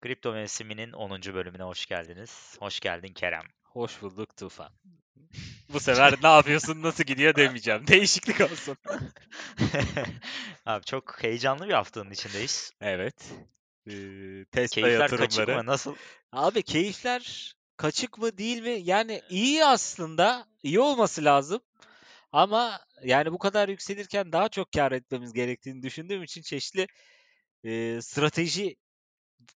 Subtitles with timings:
[0.00, 1.10] Kripto mevsiminin 10.
[1.34, 2.56] bölümüne hoş geldiniz.
[2.58, 3.42] Hoş geldin Kerem.
[3.64, 4.72] Hoş bulduk Tufan.
[5.72, 7.86] Bu sefer ne yapıyorsun, nasıl gidiyor demeyeceğim.
[7.86, 8.76] Değişiklik olsun.
[10.66, 12.72] Abi çok heyecanlı bir haftanın içindeyiz.
[12.80, 13.14] Evet.
[13.90, 15.56] Ee, Tesla Keyifler kaçık yatırımları.
[15.64, 15.66] mı?
[15.72, 15.94] Nasıl?
[16.32, 18.80] Abi keyifler kaçık mı değil mi?
[18.84, 20.46] Yani iyi aslında.
[20.62, 21.60] iyi olması lazım.
[22.32, 26.86] Ama yani bu kadar yükselirken daha çok kar etmemiz gerektiğini düşündüğüm için çeşitli
[27.64, 28.76] e, strateji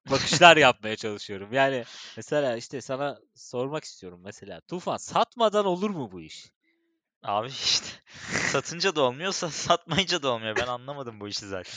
[0.06, 1.52] bakışlar yapmaya çalışıyorum.
[1.52, 1.84] Yani
[2.16, 4.60] mesela işte sana sormak istiyorum mesela.
[4.60, 6.52] Tufan satmadan olur mu bu iş?
[7.22, 7.86] Abi işte
[8.28, 10.56] satınca da olmuyor, sa- satmayınca da olmuyor.
[10.56, 11.74] Ben anlamadım bu işi zaten.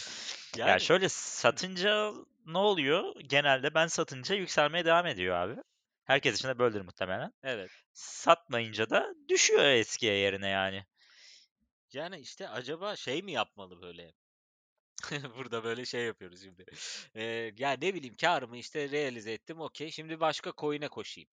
[0.57, 2.13] Ya Yani şöyle satınca
[2.45, 3.15] ne oluyor?
[3.29, 5.61] Genelde ben satınca yükselmeye devam ediyor abi.
[6.11, 7.33] Herkes için de böyledir muhtemelen.
[7.43, 7.71] evet.
[7.93, 10.85] Satmayınca da düşüyor eskiye yerine yani.
[11.93, 14.13] Yani işte acaba şey mi yapmalı böyle?
[15.37, 16.65] Burada böyle şey yapıyoruz şimdi.
[17.15, 19.91] Ee, ya ne bileyim karımı işte realize ettim okey.
[19.91, 21.29] Şimdi başka coin'e koşayım.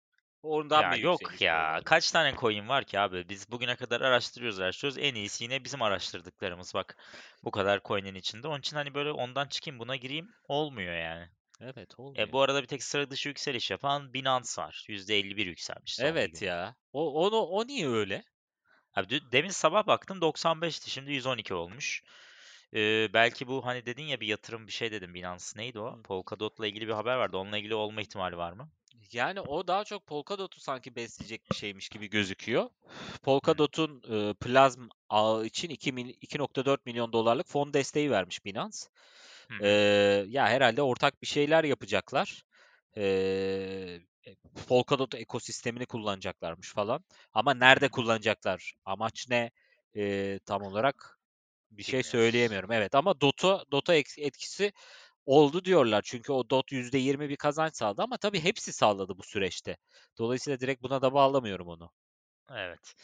[0.42, 1.72] Ondan Ya yok ya.
[1.74, 1.84] böyle?
[1.84, 3.28] Kaç tane coin var ki abi?
[3.28, 4.98] Biz bugüne kadar araştırıyoruz araştırıyoruz.
[4.98, 6.96] En iyisi yine bizim araştırdıklarımız bak.
[7.44, 8.48] Bu kadar coin'in içinde.
[8.48, 11.28] Onun için hani böyle ondan çıkayım buna gireyim olmuyor yani.
[11.62, 12.32] Evet E olmuyor.
[12.32, 14.84] bu arada bir tek sıra dışı yükseliş yapan Binance var.
[14.88, 16.44] %51 yükselmiş son bir Evet günde.
[16.44, 16.74] ya.
[16.92, 18.24] O onu o niye öyle?
[18.94, 20.90] Abi demin sabah baktım 95'ti.
[20.90, 22.02] Şimdi 112 olmuş.
[22.74, 25.44] Ee, belki bu hani dedin ya bir yatırım bir şey dedim Binance.
[25.56, 25.98] Neydi o?
[25.98, 26.02] Hı.
[26.02, 27.36] Polkadot'la ilgili bir haber vardı.
[27.36, 28.68] Onunla ilgili olma ihtimali var mı?
[29.12, 32.70] Yani o daha çok Polkadot'u sanki besleyecek bir şeymiş gibi gözüküyor.
[33.22, 38.78] Polkadot'un e, Plasm ağı için 2 mil- 2.4 milyon dolarlık fon desteği vermiş Binance.
[39.48, 40.26] Hı hı.
[40.28, 42.42] ya herhalde ortak bir şeyler yapacaklar.
[42.96, 44.00] E,
[44.68, 47.04] Polkadot ekosistemini kullanacaklarmış falan.
[47.32, 48.74] Ama nerede kullanacaklar?
[48.84, 49.50] Amaç ne?
[49.96, 51.18] Ee, tam olarak
[51.70, 52.72] bir şey söyleyemiyorum.
[52.72, 54.72] Evet ama Dota Dota etkisi
[55.26, 56.02] oldu diyorlar.
[56.04, 59.76] Çünkü o DOT %20 bir kazanç sağladı ama tabii hepsi sağladı bu süreçte.
[60.18, 61.90] Dolayısıyla direkt buna da bağlamıyorum onu.
[62.50, 62.94] Evet.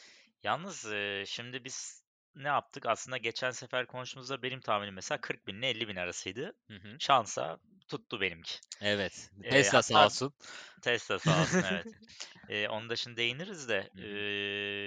[0.43, 2.03] Yalnız e, şimdi biz
[2.39, 2.87] ne yaptık?
[2.87, 6.53] Aslında geçen sefer konuştuğumuzda benim tahminim mesela 40 bin ile 50 bin arasıydı.
[6.71, 6.97] Hı hı.
[6.99, 8.59] Şansa tuttu benimki.
[8.81, 9.31] Evet.
[9.51, 10.35] Tesla sağ hatta olsun.
[10.83, 11.87] Tesla sağ olsun evet.
[12.49, 13.91] E, onu da şimdi değiniriz de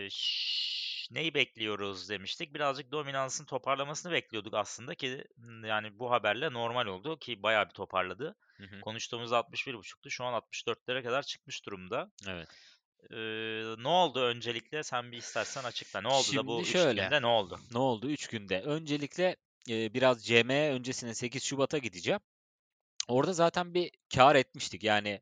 [0.05, 2.53] e, ş- neyi bekliyoruz demiştik.
[2.53, 5.23] Birazcık dominansın toparlamasını bekliyorduk aslında ki
[5.63, 8.35] yani bu haberle normal oldu ki bayağı bir toparladı.
[8.57, 8.81] Hı hı.
[8.81, 10.09] Konuştuğumuzda 61.5'tu.
[10.09, 12.11] Şu an 64'lere kadar çıkmış durumda.
[12.27, 12.49] Evet.
[13.11, 13.15] Ee,
[13.83, 14.83] ne oldu öncelikle?
[14.83, 16.01] Sen bir istersen açıkla.
[16.01, 17.03] Ne oldu da bu Şimdi 3 şöyle.
[17.03, 17.59] günde ne oldu?
[17.71, 18.61] Ne oldu 3 günde?
[18.61, 19.35] Öncelikle
[19.69, 22.19] e, biraz CME öncesine 8 Şubat'a gideceğim.
[23.07, 24.83] Orada zaten bir kar etmiştik.
[24.83, 25.21] Yani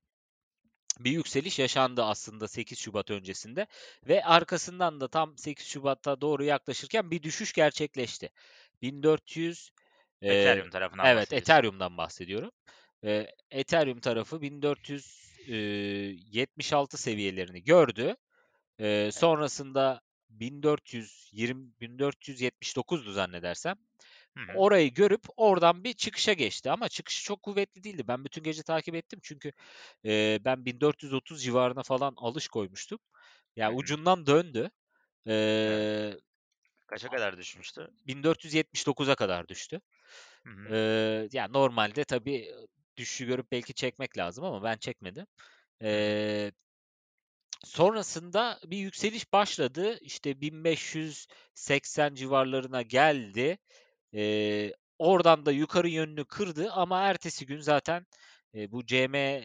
[1.00, 3.68] bir yükseliş yaşandı aslında 8 Şubat öncesinde
[4.08, 8.30] ve arkasından da tam 8 Şubat'a doğru yaklaşırken bir düşüş gerçekleşti.
[8.82, 9.72] 1400
[10.22, 11.34] e, Ethereum tarafından evet.
[11.34, 12.52] Ethereum'dan bahsediyorum.
[13.04, 14.42] E, Ethereum tarafı
[15.50, 18.16] 1476 seviyelerini gördü.
[18.80, 23.76] E, sonrasında 1420 1479'du zannedersem.
[24.38, 24.58] Hı hı.
[24.58, 28.08] Orayı görüp oradan bir çıkışa geçti ama çıkışı çok kuvvetli değildi.
[28.08, 29.54] Ben bütün gece takip ettim çünkü
[30.06, 33.00] e, ben 1430 civarına falan alış koymuştum.
[33.56, 33.76] Ya hı.
[33.76, 34.72] ucundan döndü.
[35.28, 36.14] E,
[36.88, 37.92] Kaça kadar düşmüştü?
[38.08, 39.82] 1479'a kadar düştü.
[40.46, 40.74] Hı hı.
[40.74, 42.52] E, ya normalde tabii
[43.00, 45.28] düşüşü görüp belki çekmek lazım ama ben çekmedim.
[45.82, 45.90] Hı hı.
[45.90, 46.52] E,
[47.66, 49.98] sonrasında bir yükseliş başladı.
[50.02, 53.58] İşte 1580 civarlarına geldi.
[54.16, 58.06] Ee, oradan da yukarı yönünü kırdı ama ertesi gün zaten
[58.56, 59.44] e, bu CM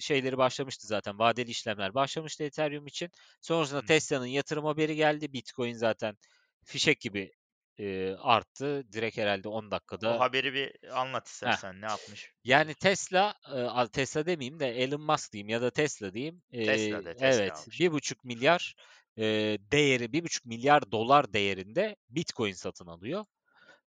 [0.00, 1.18] şeyleri başlamıştı zaten.
[1.18, 3.10] Vadeli işlemler başlamıştı Ethereum için.
[3.40, 3.84] Sonrasında.
[3.84, 5.32] Tesla'nın yatırım haberi geldi.
[5.32, 6.16] Bitcoin zaten
[6.64, 7.32] fişek gibi
[7.78, 8.92] e, arttı.
[8.92, 10.20] Direkt herhalde 10 O dakikada.
[10.20, 11.32] haberi bir anlat Heh.
[11.32, 11.80] istersen.
[11.80, 12.32] Ne yapmış?
[12.44, 13.34] Yani Tesla,
[13.84, 16.42] e, Tesla demeyeyim de Elon Musk diyeyim ya da Tesla diyeyim.
[16.52, 17.80] Tesla E, de Tesla evet, almış.
[17.80, 18.74] bir buçuk milyar
[19.18, 19.24] e,
[19.72, 23.24] değeri, bir buçuk milyar dolar değerinde Bitcoin satın alıyor.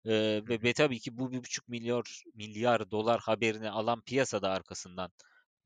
[0.05, 5.11] Hı ve, ve tabii ki bu bir buçuk milyar milyar dolar haberini alan piyasada arkasından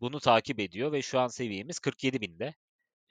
[0.01, 2.55] bunu takip ediyor ve şu an seviyemiz 47 binde.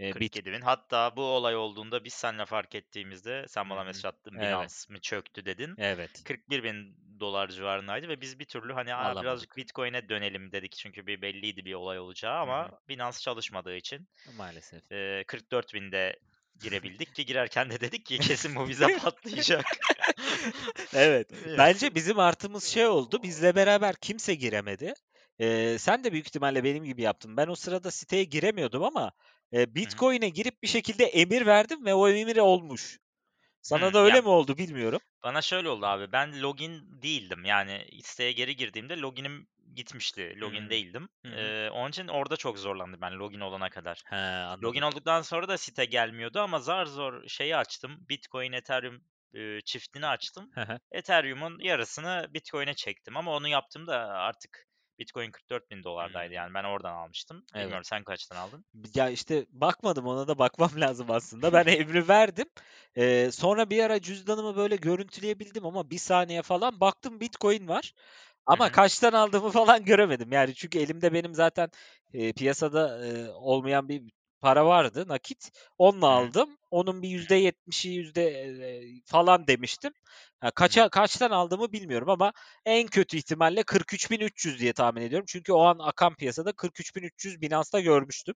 [0.01, 0.61] Ee, bit 47 bin.
[0.61, 5.01] Hatta bu olay olduğunda biz seninle fark ettiğimizde sen bana mesaj attın Evet, Binance mi
[5.01, 5.75] çöktü dedin.
[5.79, 6.25] evet.
[6.25, 9.57] 41 bin dolar civarındaydı ve biz bir türlü hani "Aa, birazcık Alamadık.
[9.57, 12.71] Bitcoin'e dönelim dedik çünkü bir belliydi bir olay olacağı ama hı.
[12.89, 14.93] Binance çalışmadığı için Maalesef.
[14.93, 16.19] e, 44 binde
[16.61, 19.65] girebildik ki girerken de dedik ki kesin bu bize patlayacak.
[20.95, 21.31] Evet.
[21.47, 21.59] Evet.
[21.59, 23.23] Bence bizim artımız şey oldu.
[23.23, 24.95] Bizle beraber kimse giremedi.
[25.41, 27.37] Ee, sen de büyük ihtimalle benim gibi yaptın.
[27.37, 29.13] Ben o sırada siteye giremiyordum ama
[29.53, 30.05] e, Hı hı.
[30.05, 32.99] Bitcoin'e girip bir şekilde emir verdim ve o emir olmuş.
[33.63, 35.01] Sana Hımm, da öyle ya mi oldu bilmiyorum.
[35.23, 37.45] Bana şöyle oldu abi, ben login değildim.
[37.45, 40.35] Yani siteye geri girdiğimde login'im gitmişti.
[40.37, 40.71] Login Hımm.
[40.71, 41.09] değildim.
[41.25, 41.55] Hı hı.
[41.55, 44.03] Eee, onun için orada çok zorlandım ben login olana kadar.
[44.11, 44.17] He,
[44.63, 48.07] Login olduktan sonra da site gelmiyordu ama zar zor şeyi açtım.
[48.09, 49.05] Bitcoin, Ethereum,
[49.35, 50.55] eee, çiftini açtım.
[50.55, 50.79] Hı hı.
[50.93, 54.68] Ethereum'un yarısını Bitcoin'e çektim ama onu yaptığımda artık
[54.99, 56.35] Bitcoin $44.000'daydı Hımm.
[56.35, 57.47] yani ben oradan almıştım.
[57.55, 57.79] Evet.
[57.79, 58.65] Bilmiyorum sen kaçtan aldın?
[58.95, 61.55] Ya, işte, bakmadım ona da bakmam lazım aslında.
[61.55, 62.47] Ben emri verdim.
[62.97, 67.95] Eee, sonra bir ara cüzdanımı böyle görüntüleyebildim ama bir saniye falan baktım Bitcoin var
[68.47, 68.73] ama hı.
[68.73, 70.33] kaçtan aldığımı falan göremedim.
[70.33, 71.71] Yani çünkü elimde benim zaten,
[72.15, 74.05] eee, piyasada, eee, olmayan bir
[74.43, 75.53] para vardı, nakit.
[75.79, 76.33] Onunla Hı hı.
[76.33, 76.58] aldım.
[76.71, 77.33] Onun bir hı.
[77.33, 79.93] %70'i yüzde, eee, falan demiştim.
[80.59, 80.79] Hı.
[80.79, 82.33] kaça kaçtan aldığımı bilmiyorum ama
[82.67, 85.27] en kötü ihtimalle 43.300 diye tahmin ediyorum.
[85.29, 88.35] Çünkü o an akan piyasada 43.300 Binance'da görmüştüm.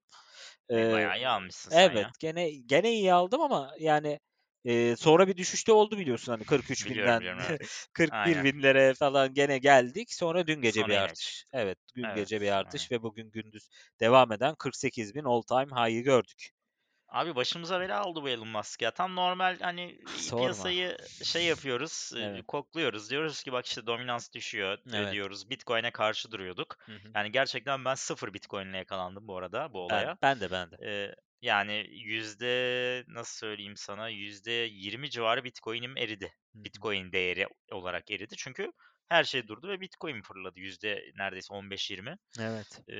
[0.76, 2.12] E, Eee, bayağı iyi almışsın sen evet, ya.
[2.20, 4.20] gene gene iyi aldım ama yani,
[4.64, 6.44] eee, sonra bir düşüşte oldu biliyorsun hani
[6.78, 7.58] Biliyorum, 43.000'den biliyorum, evet.
[8.08, 8.46] Aynen.
[8.52, 10.12] 41.000'lere falan gene geldik.
[10.14, 11.44] Sonra dün gece Sonra bir artış.
[11.52, 13.69] Evet, dün gece bir Evet, artış ve bugün gündüz
[14.00, 16.50] devam eden 48.000 all time high'ı gördük.
[17.12, 18.91] Abi başımıza bela oldu bu Elon Musk ya.
[18.91, 20.43] Tam normal hani Sorma.
[20.43, 22.47] piyasayı şey yapıyoruz, Evet.
[22.47, 23.11] kokluyoruz.
[23.11, 25.12] Diyoruz ki bak işte dominans düşüyor, Evet.
[25.12, 25.50] diyoruz.
[25.50, 26.76] Bitcoin'e karşı duruyorduk.
[26.87, 27.09] Hı hı.
[27.14, 30.19] Yani gerçekten ben 0 Bitcoin'le yakalandım bu arada bu Ben olaya.
[30.23, 30.76] ben de, ben de.
[30.81, 36.32] Eee, yani yüzde nasıl söyleyeyim sana, %20 civarı Bitcoin'im eridi.
[36.55, 38.37] Bitcoin değeri olarak eridi.
[38.37, 38.73] Çünkü
[39.08, 40.60] her şey durdu ve Bitcoin fırladı.
[40.60, 42.19] Yüzde neredeyse 15-20.
[42.40, 42.81] Evet.
[42.88, 42.96] Eee,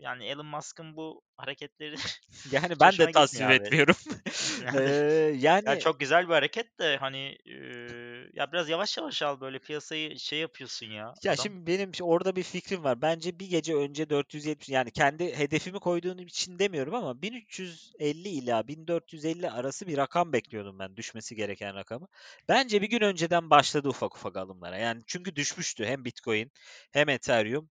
[0.00, 1.96] yani Elon Musk'ın bu hareketleri
[2.52, 3.96] Yani ben de tasvip etmiyorum.
[4.64, 9.40] Yani ya yani çok güzel bir hareket de hani, eee, ya biraz yavaş yavaş al
[9.40, 11.36] böyle piyasayı şey yapıyorsun ya Ya, adam.
[11.36, 13.02] şimdi benim orada bir fikrim var.
[13.02, 19.50] Bence bir gece önce 470 yani kendi hedefimi koyduğum için demiyorum ama 1350 ila 1450
[19.50, 22.08] arası bir rakam bekliyordum ben düşmesi gereken rakamı.
[22.48, 24.76] Bence bir gün önceden başladı ufak ufak alımlara.
[24.78, 26.52] Yani çünkü düşmüştü hem Bitcoin
[26.92, 27.70] hem Ethereum,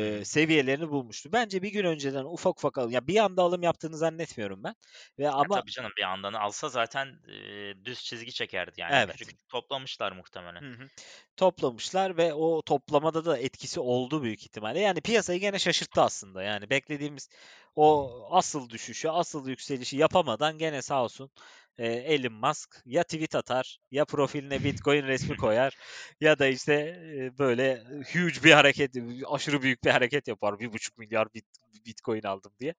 [0.00, 0.24] Hı.
[0.24, 1.32] seviyelerini bulmuştu.
[1.32, 4.74] Bence bir gün önceden ufak ufak alım ya bir anda alım yaptığını zannetmiyorum ben
[5.18, 9.16] ve Ya ama tabii canım bir yandan alsa zaten, eee, düz çizgi çekerdi yani Evet.
[9.16, 10.62] küçük toplamışlar muhtemelen.
[10.62, 10.90] Hı hı.
[11.36, 14.80] Toplamışlar ve o toplamada da etkisi oldu büyük ihtimalle.
[14.80, 16.42] Yani piyasayı gene şaşırttı aslında.
[16.42, 17.28] Yani beklediğimiz
[17.76, 21.30] o asıl düşüşü, asıl yükselişi yapamadan gene sağ olsun
[21.78, 25.74] eee, Elon Musk ya tweet atar, ya profiline Bitcoin resmi koyar
[26.20, 26.74] ya da işte
[27.16, 28.96] eee, böyle huge bir hareket,
[29.26, 30.58] aşırı büyük bir hareket yapar.
[30.60, 31.46] 1,5 milyar bit,
[31.86, 32.74] Bitcoin aldım diye.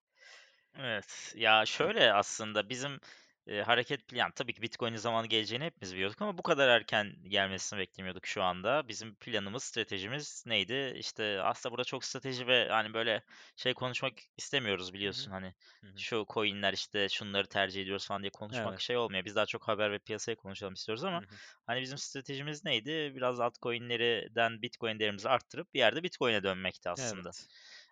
[0.78, 1.32] Evet.
[1.36, 3.00] Ya şöyle aslında bizim,
[3.46, 7.78] eee, hareket plan tabii ki Bitcoin'in zamanı geleceğini hepimiz biliyorduk ama bu kadar erken gelmesini
[7.78, 8.88] beklemiyorduk şu anda.
[8.88, 10.94] Bizim planımız, stratejimiz neydi?
[10.96, 13.22] İşte aslında burada çok strateji ve hani böyle
[13.56, 15.94] şey konuşmak istemiyoruz biliyorsun hani Hı hı.
[15.96, 18.80] şu coin'ler işte şunları tercih ediyoruz falan diye konuşmak Evet.
[18.80, 19.24] şey olmuyor.
[19.24, 21.40] Biz daha çok haber ve piyasayı konuşalım istiyoruz ama hı.
[21.66, 23.12] hani bizim stratejimiz neydi?
[23.16, 27.34] Biraz altcoin'lerden Bitcoin değerimizi arttırıp bir yerde Bitcoin'e dönmekti aslında.
[27.34, 27.48] Evet.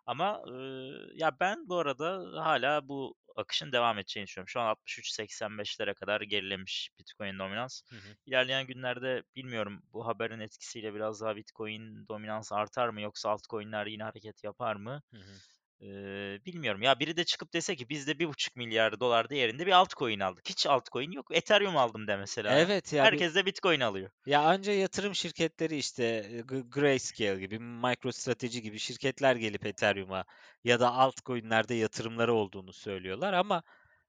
[0.09, 4.49] Ama, ııı, ya, ben bu arada hâlâ bu akışın devam edeceğini düşünüyorum.
[4.49, 7.83] Şu an 63-85'lere kadar gerilemiş Bitcoin dominans.
[7.91, 8.17] Hı hı.
[8.27, 14.03] İlerleyen günlerde bilmiyorum bu haberin etkisiyle biraz daha Bitcoin dominansı artar mı yoksa altcoin'ler yine
[14.03, 15.03] hareket yapar mı?
[15.13, 15.41] Hı hı.
[15.81, 16.83] Eee, bilmiyorum.
[16.83, 20.49] Ya, biri de çıkıp dese ki biz de $1,500.000.000 değerinde bir altcoin aldık.
[20.49, 21.27] Hiç altcoin yok.
[21.37, 22.57] Ethereum aldım de mesela.
[22.57, 24.11] Evet ya bir Herkes de Bitcoin alıyor.
[24.27, 26.31] Ya, anca yatırım şirketleri, işte,
[26.69, 30.25] Grayscale gibi, MicroStrategy gibi şirketler gelip Ethereum'a
[30.65, 33.63] ya da altcoin'lerde yatırımları olduğunu söylüyorlar ama,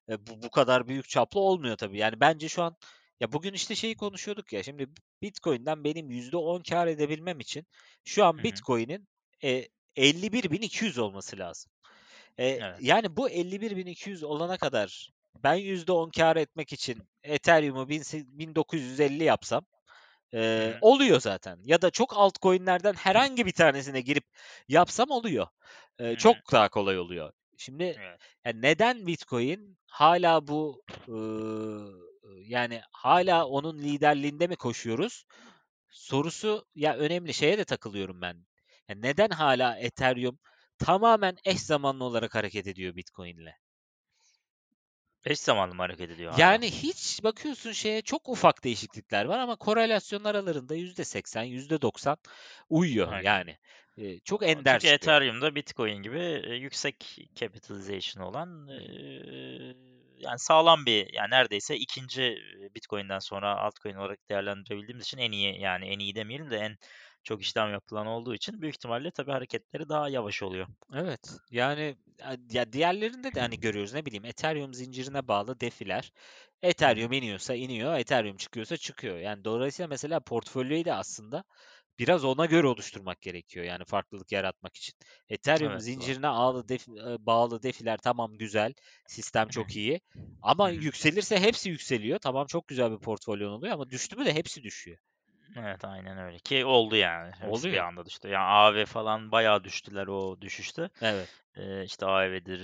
[0.10, 1.98] eee, bu bu kadar büyük çaplı olmuyor tabii.
[2.00, 2.78] Yani, bence şu an
[3.22, 4.88] ya, bugün, işte, şeyi konuşuyorduk ya, şimdi
[5.22, 7.68] Bitcoin'den benim %10 kâr edebilmem için
[8.06, 8.44] şu an.
[8.44, 9.10] Bitcoin'in,
[9.44, 11.72] eee, 51.200 olması lazım.
[12.40, 12.78] Eee, Evet.
[12.82, 15.12] yani, bu 51.200 olana kadar
[15.44, 19.66] ben %10 kâr etmek için Ethereum'u bin se 1950 yapsam
[20.34, 20.78] hı.
[20.82, 24.26] oluyor zaten ya da çok altcoin'lerden herhangi bir tanesine girip
[24.68, 25.48] yapsam oluyor.
[26.00, 26.16] Hı.
[26.16, 27.32] çok daha kolay oluyor.
[27.58, 28.22] Şimdi, Evet.
[28.46, 31.94] ya, neden Bitcoin hâlâ bu, ııı,
[32.48, 35.26] yani hâlâ onun liderliğinde mi koşuyoruz
[35.90, 37.34] sorusu ya önemli.
[37.34, 38.46] Şeye de takılıyorum ben.
[38.90, 40.40] Ya, neden hâlâ Ethereum
[40.80, 43.54] tamamen eş zamanlı olarak hareket ediyor Bitcoin'le?
[45.26, 46.60] Eş zamanlı mı hareket ediyor hâlâ?
[46.60, 52.18] Yani hiç bakıyorsun şeye çok ufak değişiklikler var ama korelasyon aralarında %80, %90
[52.70, 53.24] uyuyor Aynen.
[53.24, 53.58] yani.
[53.98, 54.90] Eee, çok ender çünkü.
[54.90, 58.68] Ethereum'da Bitcoin gibi, eee, yüksek capitalization olan,
[60.18, 65.60] yani sağlam bir, yani neredeyse 2'nci, eee, Bitcoin'den sonra altcoin olarak değerlendirebildiğimiz için en iyi,
[65.62, 66.78] yani en iyi demeyelim de en
[67.24, 70.68] çok işlem yapılan olduğu için büyük ihtimalle tabii hareketleri daha yavaş oluyor.
[70.94, 71.40] Evet.
[71.52, 71.98] Yani
[72.52, 76.12] ya diğerlerinde de hani görüyoruz ne bileyim Ethereum zincirine bağlı defiler.
[76.62, 79.18] Ethereum iniyorsa iniyor, Ethereum çıkıyorsa çıkıyor.
[79.18, 81.44] Yani dolayısıyla mesela portfolyoyu da aslında
[82.00, 84.94] biraz ona göre oluşturmak gerekiyor yani farklılık yaratmak için.
[85.30, 86.88] Ethereum Evet, zincirine ağlı def,
[87.20, 88.74] bağlı defiler tamam güzel,
[89.08, 90.02] sistem çok iyi.
[90.42, 92.20] Ama yükselirse hepsi yükseliyor.
[92.20, 94.98] Tamam çok güzel bir portfolyon oluyor ama düştü mü de hepsi düşüyor.
[95.56, 97.32] Evet aynen öyle ki oldu yani.
[97.32, 97.74] Hepsi Oluyor.
[97.74, 98.28] bir anda düştü.
[98.28, 100.90] Yani AV falan bayağı düştüler o düşüşte.
[101.02, 101.30] Evet.
[101.56, 102.60] Ee, işte AV'dir,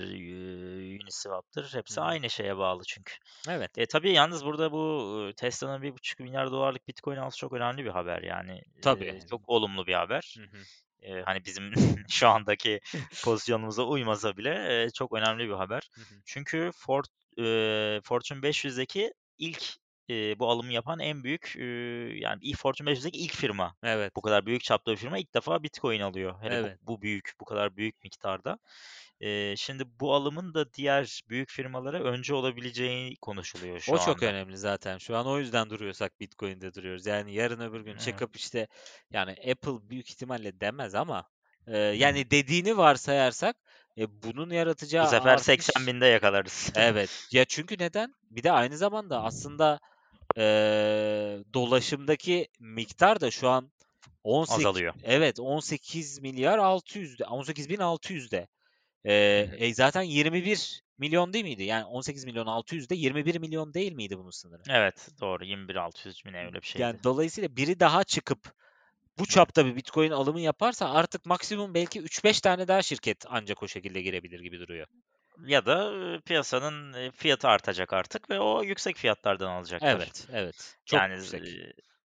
[1.02, 2.08] Uniswap'tır hepsi Hı hı.
[2.08, 3.14] aynı şeye bağlı çünkü.
[3.48, 3.78] Evet.
[3.78, 8.22] E, tabii yalnız burada bu Tesla'nın 1,5 milyar dolarlık Bitcoin alması çok önemli bir haber
[8.22, 8.62] yani.
[8.82, 9.04] Tabii.
[9.04, 10.36] E, çok olumlu bir haber.
[10.38, 10.62] Hı hı.
[11.02, 11.72] E, hani bizim
[12.08, 12.80] şu andaki
[13.24, 15.88] pozisyonumuza uymasa bile e, çok önemli bir haber.
[15.94, 16.14] Hı hı.
[16.24, 17.04] Çünkü Ford,
[17.38, 19.64] e, Fortune 500'deki ilk
[20.10, 21.64] e, bu alımı yapan en büyük e,
[22.18, 23.76] yani ilk Fortune 500'deki ilk firma.
[23.82, 24.16] Evet.
[24.16, 26.34] Bu kadar büyük çapta bir firma ilk defa Bitcoin alıyor.
[26.42, 26.78] Hele Evet.
[26.82, 28.58] bu, bu büyük, bu kadar büyük miktarda.
[29.20, 34.04] E, şimdi bu alımın da diğer büyük firmalara önce olabileceği konuşuluyor şu O anda.
[34.04, 34.98] çok önemli zaten.
[34.98, 37.06] Şu an o yüzden duruyorsak Bitcoin'de duruyoruz.
[37.06, 38.00] Yani yarın öbür gün Evet.
[38.00, 38.68] çıkıp işte
[39.10, 41.24] yani Apple büyük ihtimalle demez ama
[41.66, 43.56] e, yani dediğini varsayarsak
[43.98, 46.72] e, bunun Bu yaratacağı sefer 80 artış binde yakalarız.
[46.76, 47.28] evet.
[47.32, 48.14] Ya çünkü neden?
[48.30, 49.80] Bir de aynı zamanda aslında
[50.38, 50.42] e,
[51.54, 53.72] dolaşımdaki miktar da şu an
[54.24, 54.94] 18 Azalıyor.
[55.02, 58.48] evet 18 milyar 600'de 18 bin 600'de.
[59.06, 59.56] Hı Ee, hı.
[59.56, 61.62] e, zaten 21 milyon değil miydi?
[61.62, 64.62] Yani 18 milyon 600'de 21 milyon değil miydi bunun sınırı?
[64.68, 66.82] Evet doğru 21.600 mi ne öyle bir şeydi.
[66.82, 68.52] Yani dolayısıyla biri daha çıkıp
[69.18, 73.68] bu çapta bir Bitcoin alımı yaparsa artık maksimum belki 3-5 tane daha şirket ancak o
[73.68, 74.86] şekilde girebilir gibi duruyor.
[75.44, 79.96] Ya da piyasanın fiyatı artacak artık ve o yüksek fiyatlardan alacaklar.
[79.96, 80.76] Evet, evet.
[80.84, 81.42] Çok Yani yüksek.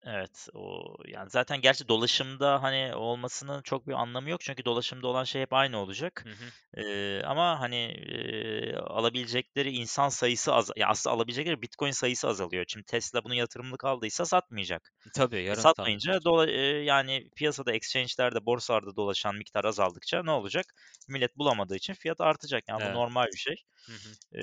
[0.06, 5.08] E, evet o yani zaten gerçi dolaşımda hani olmasının çok bir anlamı yok çünkü dolaşımda
[5.08, 6.26] olan şey hep aynı olacak.
[6.26, 6.52] Hı hı.
[6.78, 12.66] E, ama hani e, alabilecekleri insan sayısı az ya aslında alabilecekleri Bitcoin sayısı azalıyor.
[12.68, 14.92] Şimdi Tesla bunu yatırımlık aldıysa satmayacak.
[15.14, 16.26] Tabii E, yarın satmayınca satmayacak.
[16.26, 20.66] dola, e, yani piyasada exchange'lerde borsalarda dolaşan miktar azaldıkça ne olacak?
[21.10, 22.64] Millet bulamadığı için fiyat artacak.
[22.70, 22.94] Yani bu Evet.
[22.94, 23.56] normal bir şey.
[23.88, 24.18] Hı hı.
[24.36, 24.42] E,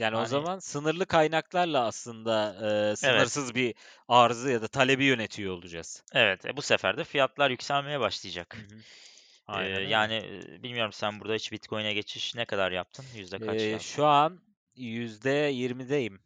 [0.00, 2.98] Yani o hani zaman sınırlı kaynaklarla aslında e, evet.
[2.98, 3.74] sınırsız bir
[4.08, 6.02] arzı ya da talebi yönetiyor olacağız.
[6.12, 8.56] Evet, e, bu sefer de fiyatlar yükselmeye başlayacak.
[8.56, 8.74] Hı hı.
[8.74, 8.84] Eee,
[9.48, 9.88] Aynen öyle.
[9.90, 13.04] yani bilmiyorum sen burada hiç Bitcoin'e geçiş ne kadar yaptın?
[13.16, 13.78] Yüzde kaç Ee, yaptın?
[13.78, 14.40] şu an
[14.76, 16.20] %20'deyim.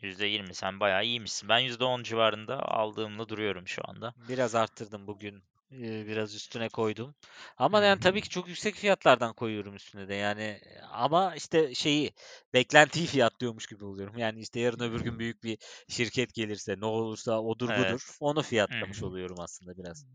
[0.00, 1.48] %20 sen bayağı iyiymişsin.
[1.48, 4.14] Ben %10 civarında aldığımla duruyorum şu anda.
[4.28, 5.42] Biraz arttırdım bugün.
[5.70, 7.14] Biraz üstüne koydum.
[7.58, 10.14] Ama yani tabii ki çok yüksek fiyatlardan koyuyorum üstüne de.
[10.14, 10.60] Yani
[10.92, 12.12] ama işte şeyi
[12.54, 14.18] beklentiyi fiyatlıyormuş gibi oluyorum.
[14.18, 15.58] Yani işte yarın öbür gün büyük bir
[15.88, 18.16] şirket gelirse ne olursa odur budur Evet.
[18.20, 20.06] onu Hı fiyatlamış oluyorum aslında biraz.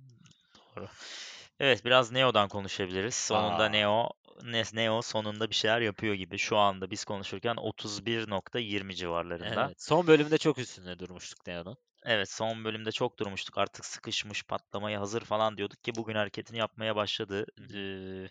[0.75, 0.87] Doğru.
[1.59, 3.15] Evet, biraz Neo'dan konuşabiliriz.
[3.15, 4.09] Sonunda Aa, Neo,
[4.43, 6.37] Ne- Neo sonunda bir şeyler yapıyor gibi.
[6.37, 9.71] Şu anda biz konuşurken 31.20 civarlarında.
[9.71, 9.81] evet.
[9.81, 11.77] Son bölümde çok üstünde durmuştuk Neo'nun.
[12.05, 13.57] Evet, son bölümde çok durmuştuk.
[13.57, 17.45] Artık sıkışmış, patlamaya hazır falan diyorduk ki bugün hareketini yapmaya başladı.
[17.73, 18.29] Eee,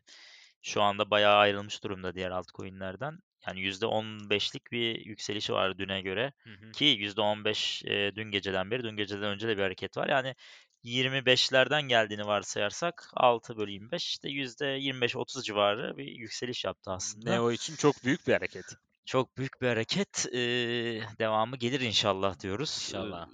[0.63, 3.19] şu anda bayağı ayrılmış durumda diğer altcoin'lerden.
[3.47, 6.33] Yani %15'lik bir yükselişi var düne göre.
[6.45, 6.73] Hı hı.
[6.73, 10.09] Ki %15 eee, dün geceden beri, dün geceden önce de bir hareket var.
[10.09, 10.35] Yani
[10.83, 17.31] 25'lerden geldiğini varsayarsak 6 bölü 25 işte %25-30 civarı bir yükseliş yaptı aslında.
[17.31, 18.65] Neo için çok büyük bir hareket.
[19.05, 20.27] Çok büyük bir hareket.
[20.33, 22.71] Eee, devamı gelir inşallah diyoruz.
[22.89, 23.29] İnşallah.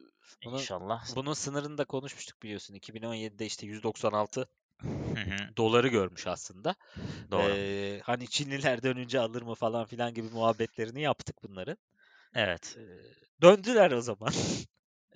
[0.44, 1.06] Bunun İnşallah.
[1.16, 2.74] bunun sınırını da konuşmuştuk biliyorsun.
[2.74, 4.48] 2017'de işte 196
[5.14, 5.36] Hı hı.
[5.56, 6.74] doları görmüş aslında.
[7.30, 7.58] Doğru.
[7.58, 11.78] Ee, hani Çinliler dönünce alır mı falan filan gibi muhabbetlerini yaptık bunların.
[12.34, 12.76] Evet.
[12.76, 12.80] Ee,
[13.42, 14.32] döndüler o zaman.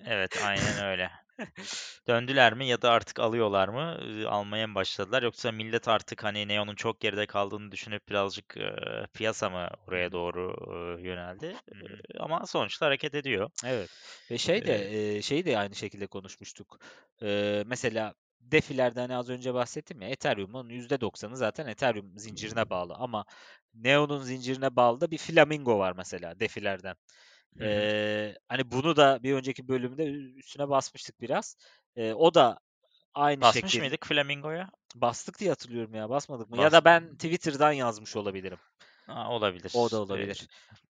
[0.05, 1.11] Evet, aynen öyle.
[2.07, 3.97] Döndüler mi ya da artık alıyorlar mı?
[4.29, 5.23] Almaya mı başladılar?
[5.23, 10.55] Yoksa millet artık hani Neo'nun çok geride kaldığını düşünüp birazcık eee, piyasa mı oraya doğru
[10.99, 11.59] eee, yöneldi?
[11.71, 11.87] Eee,
[12.19, 13.49] ama sonuçta hareket ediyor.
[13.65, 13.91] Evet.
[14.31, 14.75] Ve şey de
[15.17, 16.79] e, şeyi de aynı şekilde konuşmuştuk.
[17.23, 23.25] Ee, mesela defilerde hani az önce bahsettim ya Ethereum'un %90'ı zaten Ethereum zincirine bağlı ama
[23.73, 26.95] Neo'nun zincirine bağlı da bir flamingo var mesela defilerden.
[27.57, 27.67] Hı hı.
[27.67, 30.05] Ee, hani bunu da bir önceki bölümde
[30.37, 31.57] üstüne basmıştık biraz.
[31.95, 32.59] Ee, o da
[33.13, 34.69] aynı Basmış şekil mıydık Flamingo'ya?
[34.95, 36.57] bastık diye hatırlıyorum ya basmadık mı?
[36.57, 36.73] Ya Bas.
[36.73, 38.57] da ben Twitter'dan yazmış olabilirim.
[39.07, 39.71] Aa, O da olabilir.
[39.75, 40.47] Olabilir.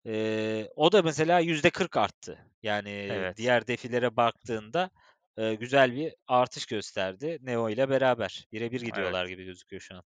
[0.06, 2.38] Ee, o da mesela %40 arttı.
[2.62, 3.36] Yani evet.
[3.36, 4.90] diğer defilere baktığında
[5.36, 8.46] e, güzel bir artış gösterdi Neo ile beraber.
[8.52, 8.86] Birebir Evet.
[8.86, 10.02] gidiyorlar gibi gözüküyor şu an.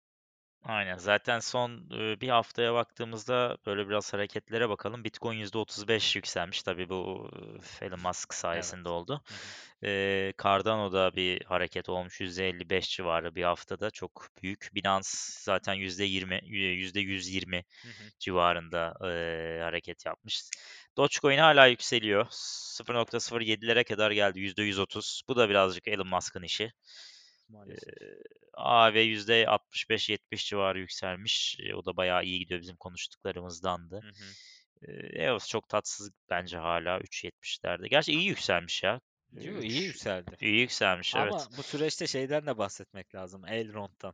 [0.65, 0.97] Aynen.
[0.97, 1.89] Zaten son,
[2.21, 5.03] 1 haftaya baktığımızda böyle biraz hareketlere bakalım.
[5.03, 6.63] Bitcoin %35 yükselmiş.
[6.63, 7.29] Tabii bu,
[7.81, 8.89] Elon Musk sayesinde Evet.
[8.89, 9.21] oldu.
[9.29, 9.55] Hı hı.
[10.43, 12.21] Cardano'da bir hareket olmuş.
[12.21, 13.91] %55 civarı bir haftada.
[13.91, 14.69] Çok büyük.
[14.73, 15.07] Binance
[15.41, 18.11] zaten %20, eee, %120 Hı hı.
[18.19, 18.93] civarında,
[19.65, 20.41] hareket yapmış.
[20.97, 22.27] Dogecoin hâlâ yükseliyor.
[22.31, 24.39] 0.07'lere kadar geldi.
[24.39, 25.21] %130.
[25.29, 26.71] Bu da birazcık Elon Musk'ın işi.
[27.49, 27.95] Maalesef.
[28.57, 31.55] AAV %65-70 civarı yükselmiş.
[31.59, 33.95] Eee, o da bayağı iyi gidiyor bizim konuştuklarımızdandı.
[33.95, 34.33] Hı hı.
[35.13, 37.87] EOS çok tatsız bence hâlâ 3.70'lerde.
[37.87, 38.99] Gerçi iyi yükselmiş ya.
[39.37, 40.35] Eee, Yo, iyi 3 yükseldi.
[40.41, 41.33] iyi yükselmiş, evet.
[41.33, 44.13] Ama bu süreçte şeyden de bahsetmek lazım, Elrond'dan.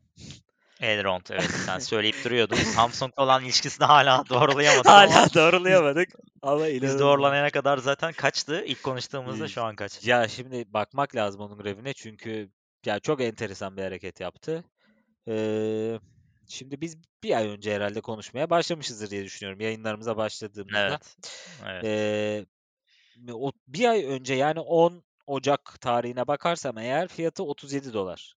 [0.82, 1.52] Elrond, evet.
[1.66, 2.56] Sen söyleyip duruyordun.
[2.56, 6.10] Samsung'la olan ilişkisini hâlâ doğrulayamadık ama Hâlâ biz doğrulayamadık
[6.42, 8.64] ama biz doğrulanana kadar zaten kaçtı?
[8.66, 10.08] İlk konuştuğumuzda şu an kaç?
[10.08, 12.50] ya, şimdi bakmak lazım onun grafiğine çünkü
[12.88, 14.64] ya, çok enteresan bir hareket yaptı.
[15.28, 16.00] Eee,
[16.48, 21.00] şimdi biz 1 ay önce herhâlde konuşmaya başlamışızdır diye düşünüyorum yayınlarımıza başladığımızda.
[21.00, 21.18] Evet,
[21.66, 21.88] evet.
[21.88, 22.46] Eee,
[23.34, 28.36] o 1 ay önce yani 10 Ocak tarihine bakarsam eğer fiyatı $37.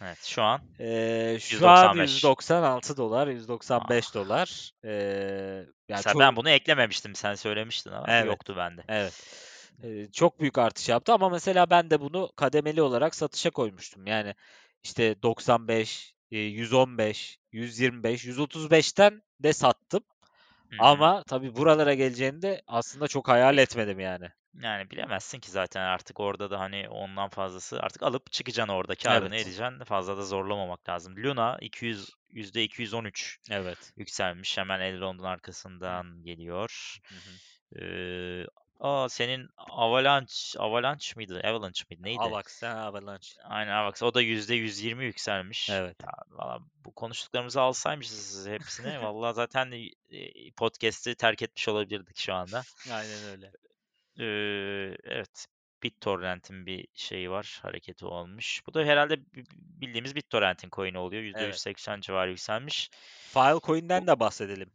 [0.00, 0.60] Evet, şu an?
[0.78, 2.38] Eee, şu an $195.
[2.70, 3.76] $196, $195.
[3.76, 3.98] Ah.
[4.84, 7.14] Eee, ya, Mesela çok ben bunu eklememiştim.
[7.14, 8.84] Sen söylemiştin ama Evet, yoktu bende.
[8.88, 9.14] evet.
[10.12, 14.06] Çok büyük artış yaptı ama mesela ben de bunu kademeli olarak satışa koymuştum.
[14.06, 14.34] Yani,
[14.82, 20.04] işte, 95, eee, 115, 125, 135'ten de sattım
[20.70, 21.08] Hı hı.
[21.08, 24.28] ama tabii buralara geleceğini de aslında çok hayal etmedim yani.
[24.54, 29.34] Yani bilemezsin ki zaten artık orada da, hani, ondan fazlası artık alıp çıkacaksın orada kârını
[29.34, 29.36] Evet.
[29.36, 29.84] edeceksin.
[29.84, 31.16] Fazla da zorlamamak lazım.
[31.16, 33.92] Luna 200 %213 Evet.
[33.96, 34.58] yükselmiş.
[34.58, 36.98] Hemen Elrond'un arkasından geliyor.
[37.10, 37.40] Hı hı.
[38.80, 41.40] A, senin Avalanche Avalanche mıydı?
[41.44, 42.02] Avalanche mıydı?
[42.02, 42.20] Neydi?
[42.20, 43.28] Avax, ha, Avalanche.
[43.44, 44.02] Aynen Avax.
[44.02, 45.70] O da %120 yükselmiş.
[45.70, 45.96] Evet.
[46.02, 49.72] Ya, valla bu konuştuklarımızı alsaymışız hepsini valla zaten,
[50.56, 52.62] podcast'i terk etmiş olabilirdik şu anda.
[52.92, 53.52] Aynen öyle.
[54.18, 55.46] Eee, evet.
[55.82, 58.62] BitTorrent'in bir şeyi var, hareketi olmuş.
[58.66, 61.22] Bu da herhâlde bi bildiğimiz BitTorrent'in coin'i oluyor.
[61.22, 61.54] Evet.
[61.54, 62.90] %180 civarı yükselmiş.
[63.32, 64.70] Filecoin'den de bahsedelim.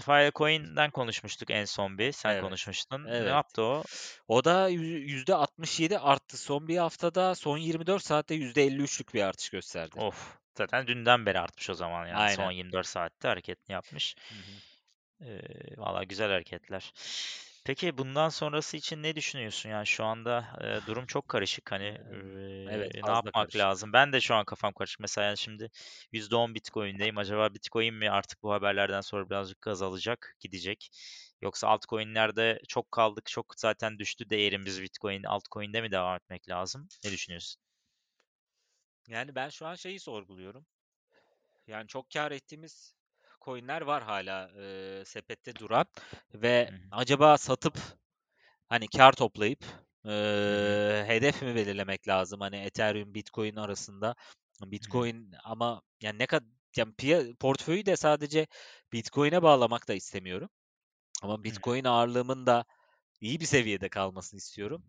[0.00, 2.12] Filecoin'den konuşmuştuk en son bir.
[2.12, 3.04] Sen Evet, konuşmuştun.
[3.04, 3.28] Ne evet.
[3.28, 3.82] yaptı o?
[4.28, 6.38] O da yü %67 arttı.
[6.38, 10.00] Son 1 haftada, son 24 saatte %53'lük bir artış gösterdi.
[10.00, 10.36] Of!
[10.58, 12.30] Zaten dünden beri artmış o zaman yani.
[12.30, 12.56] Son Aynen.
[12.56, 14.14] 24 saatte hareketini yapmış.
[14.28, 15.28] Hı hı.
[15.28, 16.92] Eee, valla güzel hareketler.
[17.64, 19.70] Peki bundan sonrası için ne düşünüyorsun?
[19.70, 21.72] Yani şu anda, eee, durum çok karışık.
[21.72, 22.26] Hani, Emm,
[22.66, 23.56] evet, ne yapmak karışık.
[23.56, 23.92] lazım?
[23.92, 25.00] Ben de şu an kafam karışık.
[25.00, 25.70] Mesela yani şimdi
[26.12, 27.18] %10 Bitcoin'deyim.
[27.18, 30.90] Acaba Bitcoin mi artık bu haberlerden sonra birazcık gaz alacak, gidecek?
[31.42, 36.88] Yoksa altcoin'lerde çok kaldık, çok zaten düştü değerimiz Bitcoin, altcoin'de mi devam etmek lazım?
[37.04, 37.60] Ne düşünüyorsun?
[39.08, 40.66] Yani ben şu an şeyi sorguluyorum.
[41.66, 42.94] Yani çok kâr ettiğimiz
[43.44, 45.86] coin'ler var hâlâ, eee, sepette duran
[46.34, 46.80] ve Hı hı.
[46.90, 47.78] acaba satıp,
[48.68, 49.64] hani, kâr toplayıp,
[50.06, 52.40] eee, hedef mi belirlemek lazım?
[52.40, 54.14] Hani, Ethereum, Bitcoin arasında.
[54.62, 56.44] Bitcoin ama yani ne kad
[56.76, 58.46] ya piya portföyü de sadece
[58.92, 60.50] Bitcoin'e bağlamak da istemiyorum
[61.22, 61.44] ama.
[61.44, 62.64] Bitcoin ağırlığımın da
[63.20, 64.84] iyi bir seviyede kalmasını istiyorum.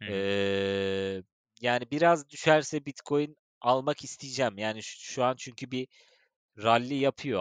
[0.00, 0.30] Hı hı.
[0.30, 1.22] Eee,
[1.60, 4.58] yani biraz düşerse Bitcoin almak isteyeceğim.
[4.58, 5.88] Yani ş şu an çünkü bir
[6.58, 7.40] rally yapıyor.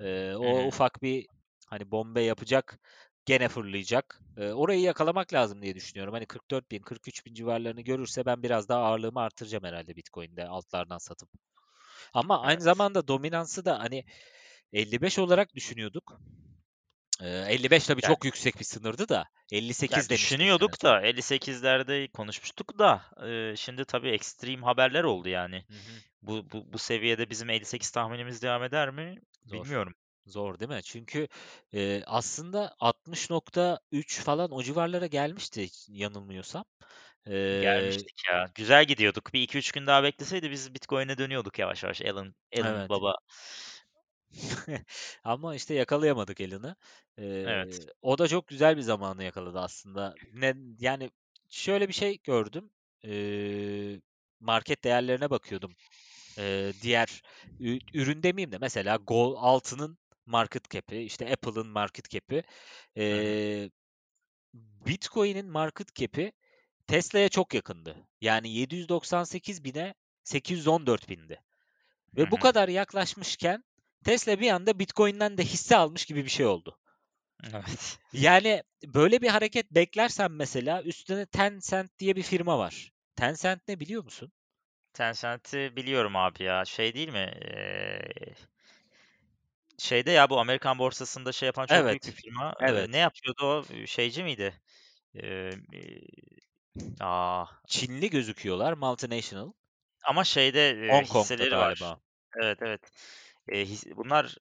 [0.00, 0.68] Eee, Hı o hı.
[0.68, 1.26] ufak bir,
[1.68, 2.80] hani, bombe yapacak,
[3.26, 4.22] gene fırlayacak.
[4.38, 6.14] Eee, orayı yakalamak lazım diye düşünüyorum.
[6.14, 11.30] Hani 44.000, 43.000 civarlarını görürse ben biraz daha ağırlığımı arttıracağım herhâlde Bitcoin'de altlardan satıp.
[12.14, 12.62] Ama aynı Evet.
[12.62, 14.04] zamanda dominansı da, hani,
[14.72, 16.20] 55 olarak düşünüyorduk.
[17.20, 19.24] Eee, 55 tabii Yani çok yüksek bir sınırdı da.
[19.52, 20.84] 58 Ya demiştik sene düşünüyorduk sonu.
[20.84, 25.64] da 58'lerde konuşmuştuk da, eee, şimdi tabii ekstrem haberler oldu yani.
[25.70, 26.02] Hı hı.
[26.22, 29.20] Bu bu bu seviyede bizim 58 tahminimiz devam eder mi?
[29.46, 29.66] Zor.
[29.66, 29.94] Bilmiyorum.
[30.26, 30.80] Zor değil mi?
[30.84, 31.28] Çünkü,
[31.72, 36.64] eee, aslında 60.3 falan o civarlara gelmişti yanılmıyorsam.
[37.26, 38.46] Eee Gelmiştik ya.
[38.54, 39.32] Güzel gidiyorduk.
[39.34, 42.00] Bir 2-3 gün daha bekleseydi biz Bitcoin'e dönüyorduk yavaş yavaş.
[42.02, 42.90] Elon Elon Evet.
[42.90, 43.14] baba.
[45.24, 46.76] Ama işte yakalayamadık Elon'ı.
[47.18, 47.88] Eee, Evet.
[48.02, 50.18] o da çok güzel bir zamanı yakaladı aslında.
[50.30, 51.10] Ne yani
[51.50, 52.70] şöyle bir şey gördüm.
[53.02, 54.00] Eee,
[54.40, 55.76] market değerlerine bakıyordum.
[56.38, 57.22] Eee, diğer
[57.60, 62.44] ü ürün demeyeyim de mesela gol altının market cap'i, işte Apple'ın market cap'i,
[63.10, 63.42] Hı hı.
[63.44, 63.70] eee,
[64.54, 66.32] Bitcoin'in market cap'i
[66.88, 68.08] Tesla'ya çok yakındı.
[68.20, 71.42] Yani 798.000'e 814.000'di.
[72.16, 72.38] Hı Ve bu hı.
[72.38, 73.64] kadar yaklaşmışken
[74.04, 76.78] Tesla bir anda Bitcoin'den de hisse almış gibi bir şey oldu.
[77.44, 77.98] Evet.
[78.12, 82.92] Yani böyle bir hareket beklersen mesela üstüne Tencent diye bir firma var.
[83.16, 84.32] Tencent ne biliyor musun?
[84.92, 86.64] Tencent'i biliyorum abi ya.
[86.64, 87.32] Şey değil mi?
[87.42, 88.34] Eee
[89.78, 92.12] şeyde ya bu Amerikan borsasında şey yapan çok büyük bir Evet.
[92.12, 92.54] firma.
[92.60, 92.90] Eee, Evet.
[92.92, 93.86] ne yapıyordu o?
[93.86, 94.60] Şeyci miydi?
[95.14, 96.00] Eee, eee,
[97.00, 98.72] a Çinli gözüküyorlar.
[98.72, 99.52] Multinational.
[100.02, 101.76] Ama şeyde, eee, Hong Kong'da hisseleri var.
[101.76, 102.00] galiba.
[102.42, 102.80] Evet, evet.
[103.52, 104.36] His bunlar,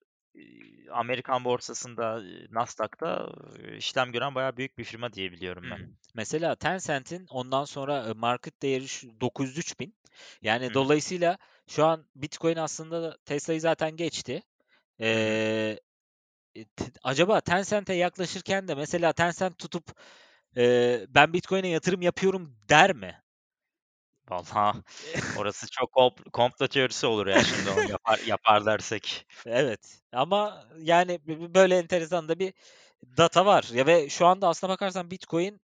[0.91, 3.29] Amerikan borsasında, Nasdaq'ta,
[3.77, 5.79] işlem gören bayağı büyük bir firma diye biliyorum ben.
[5.79, 5.97] Hımm.
[6.13, 9.95] Mesela Tencent'in ondan sonra, market değeri şu 903.000.
[10.41, 10.73] Yani Hı hı.
[10.73, 14.43] dolayısıyla şu an Bitcoin aslında Tesla'yı zaten geçti.
[15.13, 15.47] Hı hı.
[16.55, 19.85] E t acaba Tencent'e yaklaşırken de mesela Tencent tutup,
[20.57, 23.23] eee, "Ben Bitcoin'e yatırım yapıyorum." der mi?
[24.29, 24.83] Valla
[25.33, 29.27] orası çok komp komplo teorisi olur ya şimdi onu yapar yapar dersek.
[29.45, 31.19] Evet ama yani
[31.55, 32.53] böyle enteresan da bir
[33.17, 33.69] data var.
[33.73, 35.61] Ya ve şu anda aslına bakarsan Bitcoin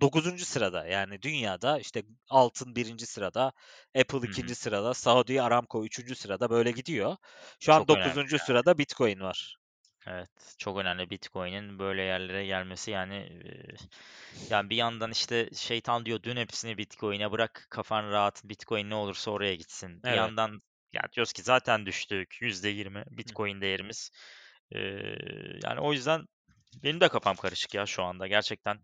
[0.00, 0.86] 9'uncu sırada.
[0.86, 3.52] Yani dünyada işte altın 1'inci sırada,
[4.00, 4.42] Apple Hı hı.
[4.42, 7.16] 2'nci sırada, Saudi Aramco 3'üncü sırada böyle gidiyor.
[7.60, 8.46] Şu an Çok önemli 9'uncu ya.
[8.46, 9.56] sırada Bitcoin var.
[10.06, 13.42] Evet, çok önemli Bitcoin'in böyle yerlere gelmesi yani,
[14.50, 19.30] yani bir yandan işte şeytan diyor dön hepsini Bitcoin'e bırak kafan rahat Bitcoin ne olursa
[19.30, 20.04] oraya gitsin.
[20.08, 20.14] Bir Evet.
[20.14, 20.62] yandan
[20.92, 23.36] ya diyoruz ki zaten düştük %20 Hı hı.
[23.36, 24.10] Bitcoin değerimiz.
[24.74, 26.26] Eee, yani o yüzden
[26.84, 28.78] benim de kafam karışık ya şu anda gerçekten.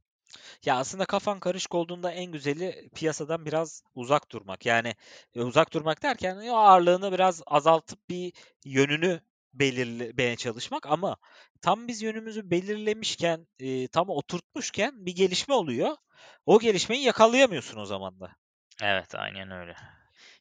[0.65, 4.67] Ya, aslında kafan karışık olduğunda en güzeli piyasadan biraz uzak durmak.
[4.67, 4.95] Yani,
[5.35, 8.33] eee, uzak durmak derken o ağırlığını biraz azaltıp bir
[8.65, 9.21] yönünü
[9.61, 11.17] belirlemeye çalışmak ama
[11.63, 15.97] tam biz yönümüzü belirlemişken, eee, tam oturtmuşken bir gelişme oluyor.
[16.47, 18.37] O gelişmeyi yakalayamıyorsun o zaman da.
[18.83, 19.77] Evet, aynen öyle.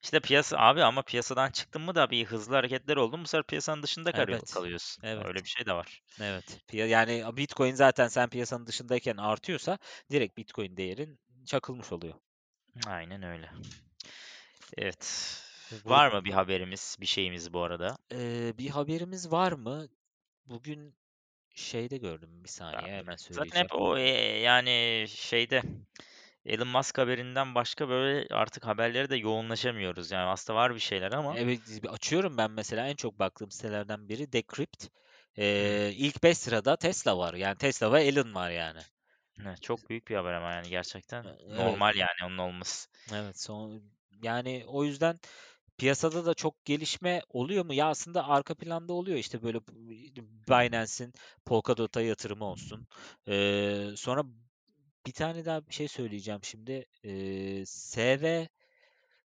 [0.04, 3.44] İşte piyasa abi ama piyasadan çıktın mı da bir hızlı hareketler oldu mu bu sefer
[3.48, 5.04] piyasanın dışında kalıyor Evet, kalıyorsun.
[5.04, 6.02] evet, Öyle bir şey de var.
[6.22, 6.62] evet.
[6.74, 9.78] Yani Bitcoin zaten sen piyasanın dışındayken artıyorsa
[10.12, 12.14] direkt Bitcoin değerin çakılmış oluyor.
[12.88, 13.50] Aynen öyle.
[14.78, 15.38] Evet.
[15.72, 17.98] Var mı bir haberimiz, bir şeyimiz bu arada?
[18.12, 19.88] Eee, bir haberimiz var mı?
[20.46, 20.96] Bugün
[21.56, 23.72] şeyde gördüm, bir Ben saniye de hemen zaten söyleyeceğim.
[23.72, 25.62] hep o, yani şeyde
[26.46, 30.12] Elon Musk haberinden başka böyle artık haberlere de yoğunlaşamıyoruz.
[30.12, 34.10] Yani aslında var bir şeyler ama Evet, bir açıyorum ben mesela en çok baktığım sitelerden
[34.10, 34.86] biri Decrypt.
[35.58, 35.84] Hımm.
[35.84, 37.34] Eee, ilk 5 sırada Tesla var.
[37.34, 38.80] Yani Tesla ve Elon var yani.
[39.62, 42.90] Çok büyük bir haber ama yani gerçekten E evet, normal yani onun olması.
[43.14, 43.40] evet.
[43.40, 43.84] Son
[44.24, 45.20] yani o yüzden
[45.78, 47.74] piyasada da çok gelişme oluyor mu?
[47.74, 49.60] Ya aslında arka planda oluyor işte böyle
[50.50, 51.14] Binance'in
[51.46, 52.88] Polkadot'a yatırımı olsun.
[53.28, 54.24] Eee, sonra
[55.08, 56.86] bir tane daha bir şey söyleyeceğim şimdi.
[57.04, 58.48] Eee, SV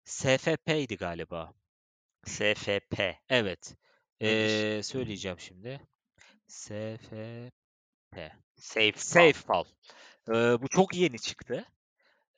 [0.04, 1.54] SFP'ydi galiba.
[2.26, 3.76] SFP Evet.
[4.20, 5.80] Eee, söyleyeceğim şimdi.
[6.48, 7.52] SFP.
[8.56, 9.32] SafePal.
[9.34, 9.64] SafePal.
[10.28, 11.66] Eee, bu çok yeni çıktı.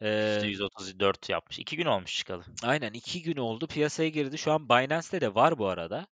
[0.05, 1.59] Eee, %134 yapmış.
[1.59, 2.45] 2 gün olmuş çıkalı.
[2.63, 4.39] aynen 2 gün oldu piyasaya girdi.
[4.39, 6.07] Şu an Binance'te de var bu arada.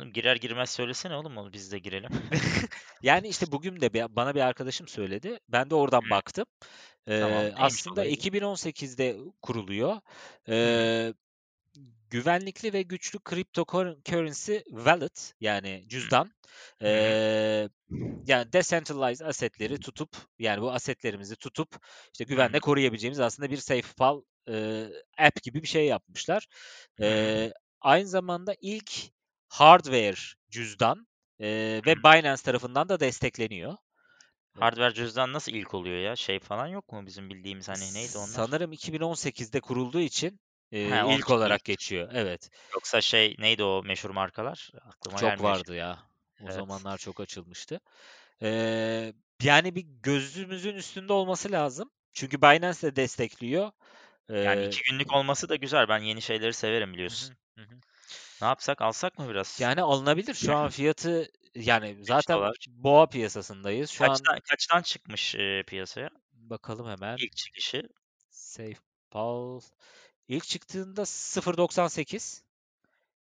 [0.00, 2.10] Oğlum girer girmez söylesene oğlum onu biz de girelim.
[3.02, 5.38] yani işte bugün de bir, bana bir arkadaşım söyledi.
[5.48, 6.46] Ben de oradan baktım.
[7.08, 7.50] Eee, tamam.
[7.56, 8.10] Aslında olayı?
[8.12, 10.00] 2018'de kuruluyor.
[10.62, 10.80] Hı.
[12.10, 16.30] Güvenlikli ve güçlü cryptocurrency wallet yani cüzdan.
[16.82, 17.68] Eee
[18.26, 21.76] Yani decentralized asset'leri tutup, yani bu asetlerimizi tutup,
[22.12, 26.46] işte güvenle koruyabileceğimiz aslında bir SafePal, eee, app gibi bir şey yapmışlar.
[27.00, 28.92] Eee, aynı zamanda ilk
[29.48, 30.16] hardware
[30.50, 31.06] cüzdan,
[31.40, 31.44] Hı
[31.86, 31.96] ve.
[31.96, 33.76] Binance tarafından da destekleniyor.
[34.60, 36.16] Hardware cüzdan nasıl ilk oluyor ya?
[36.16, 38.26] Şey falan yok mu bizim bildiğimiz, hani, neydi onlar?
[38.26, 40.40] sanırım 2018'de kurulduğu için,
[40.70, 42.08] eee, He, ilk olarak geçiyor.
[42.12, 44.70] Evet, Yoksa şey, neydi o meşhur markalar?
[44.82, 45.98] Aklıma çok gelmiyor vardı ya.
[46.38, 46.50] O Evet.
[46.50, 47.80] zamanlar çok açılmıştı.
[48.42, 51.90] Eee, yani bir gözümüzün üstünde olması lazım.
[52.14, 53.72] Çünkü Binance de destekliyor.
[54.42, 55.88] Yani Eee 2 günlük olması da güzel.
[55.88, 57.32] Ben yeni şeyleri severim biliyorsun.
[57.56, 57.62] hı.
[57.62, 57.80] Hı.
[58.40, 58.82] Ne yapsak?
[58.82, 59.58] Alsak mı biraz?
[59.58, 60.34] Yani alınabilir.
[60.34, 63.90] Şu an fiyatı yani zaten $5 boğa piyasasındayız.
[63.90, 66.10] Şu an Kaçtan kaçtan çıkmış, eee, piyasaya?
[66.32, 67.20] bakalım hemen.
[67.20, 67.88] İlk çıkışı.
[68.30, 69.60] SafePal
[70.30, 72.44] ilk çıktığında 0.98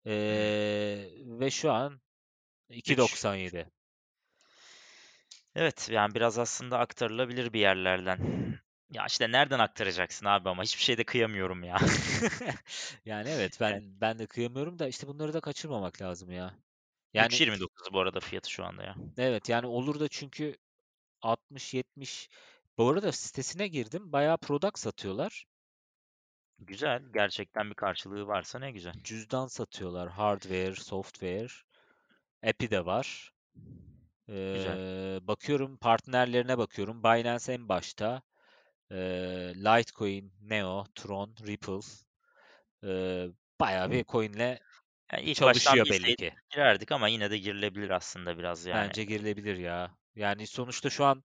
[0.06, 0.12] Hımm.
[0.12, 2.00] eee, ve şu an
[2.70, 2.90] 3.
[2.90, 3.72] 2.97.
[5.54, 8.18] Evet, yani biraz aslında aktarılabilir bir yerlerden.
[8.90, 11.76] Ya, işte nereden aktaracaksın abi ama hiçbir şeyde kıyamıyorum ya.
[13.04, 16.54] Yani evet ben ben de kıyamıyorum da işte bunları da kaçırmamak lazım ya.
[17.14, 18.94] Yani 3.29 bu arada fiyatı şu anda ya.
[19.18, 20.56] evet yani olur da çünkü
[21.22, 22.30] 60-70
[22.78, 24.12] bu arada sitesine girdim.
[24.12, 25.46] Bayağı product satıyorlar.
[26.66, 28.94] Güzel, gerçekten bir karşılığı varsa ne güzel.
[29.04, 30.08] Cüzdan satıyorlar.
[30.10, 31.48] Hardware, software.
[32.42, 33.32] App'i de var.
[34.50, 34.78] Güzel.
[34.80, 37.04] Eee, bakıyorum partnerlerine bakıyorum.
[37.04, 38.22] Binance en başta.
[38.90, 41.80] Eee, Litecoin, Neo, Tron, Ripple
[42.84, 44.58] eee, bayağı bir coin'le
[45.12, 46.34] Yani ilk baştan çalışıyor belli bilseydik ki.
[46.50, 48.92] girerdik ama yine de girilebilir aslında biraz yani.
[48.92, 49.96] Bence girilebilir ya.
[50.14, 51.22] Yani sonuçta şu an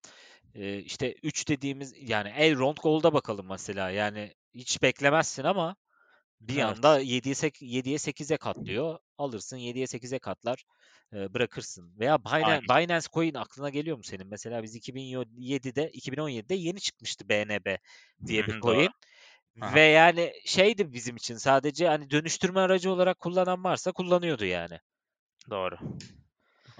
[0.53, 3.89] işte 3 dediğimiz yani Elrond Gold'a bakalım mesela.
[3.89, 5.75] Yani hiç beklemezsin ama
[6.41, 7.07] bir anda Evet.
[7.07, 8.99] 7'ye 7'ye 8'e katlıyor.
[9.17, 10.63] Alırsın 7'ye 8'e katlar
[11.13, 11.99] bırakırsın.
[11.99, 12.61] Veya Aynen.
[12.61, 14.27] Binance, Binance Coin aklına geliyor mu senin?
[14.27, 17.77] Mesela biz 2007'de 2017'de yeni çıkmıştı BNB
[18.27, 18.89] diye bir coin.
[19.59, 24.79] Hı Ve yani şeydi bizim için sadece hani dönüştürme aracı olarak kullanan varsa kullanıyordu yani.
[25.49, 25.77] Doğru.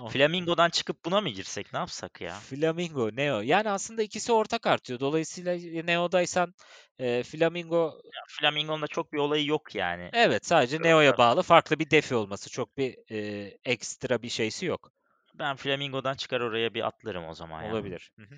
[0.06, 1.74] Flamingo'dan çıkıp buna mı girsek?
[1.74, 2.34] Ne yapsak ya?
[2.34, 3.42] Flamingo, Neo.
[3.42, 5.00] Yani aslında ikisi ortak artıyor.
[5.00, 6.54] Dolayısıyla Neo'daysan
[7.00, 10.10] eee, Flamingo Ya Flamingo'nun da çok bir olayı yok yani.
[10.14, 12.50] evet sadece Neo'ya bağlı farklı bir defi olması.
[12.50, 14.92] Çok bir eee, ekstra bir şeysi yok.
[15.34, 17.66] ben Flamingo'dan çıkar oraya bir atlarım o zaman.
[17.66, 18.12] Olabilir.
[18.20, 18.36] Hı hı,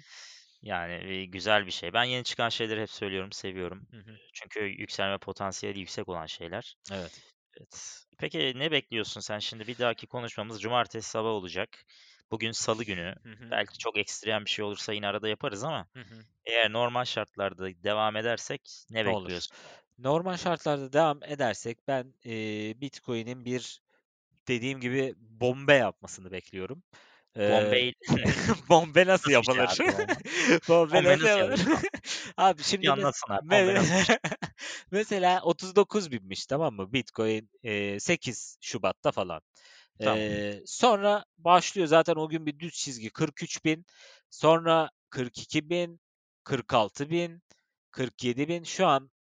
[0.62, 1.94] Yani e, güzel bir şey.
[1.94, 3.88] Ben yeni çıkan şeyleri hep söylüyorum, seviyorum.
[3.92, 4.18] hı hı.
[4.34, 6.76] Çünkü yükselme potansiyeli yüksek olan şeyler.
[6.92, 7.12] Evet.
[7.60, 8.06] Evet.
[8.18, 9.68] Peki ne bekliyorsun sen şimdi?
[9.68, 11.86] Bir dahaki konuşmamız cumartesi sabah olacak.
[12.32, 13.16] Bugün salı günü.
[13.26, 16.26] Hı hı, Belki çok ekstrem bir şey olursa yine arada yaparız ama hı hı.
[16.46, 19.32] eğer normal şartlarda devam edersek ne Olur.
[19.32, 19.58] bekliyorsun?
[19.98, 23.82] Normal şartlarda devam edersek ben eee Bitcoin'in bir
[24.48, 26.84] dediğim gibi bombe yapmasını bekliyorum.
[27.48, 27.94] Bombay
[28.70, 29.64] bombe nasıl nasıl şey yapılır?
[29.64, 30.16] abi bomba?
[30.70, 31.60] Bombe nasıl yapılır?
[32.38, 33.66] Abi şimdi mes anlatsana me
[34.06, 34.18] şey?
[34.92, 36.94] mesela 39 binmiş tamam mı?
[36.94, 39.42] Bitcoin eee, 8 Şubat'ta falan.
[40.02, 40.20] Tamam.
[40.28, 43.86] Eee, sonra başlıyor zaten o gün bir düz çizgi 43 bin.
[44.30, 46.02] Sonra 42 bin,
[46.44, 47.44] 46 bin,
[47.92, 48.64] 47 bin.
[48.64, 49.12] Şu an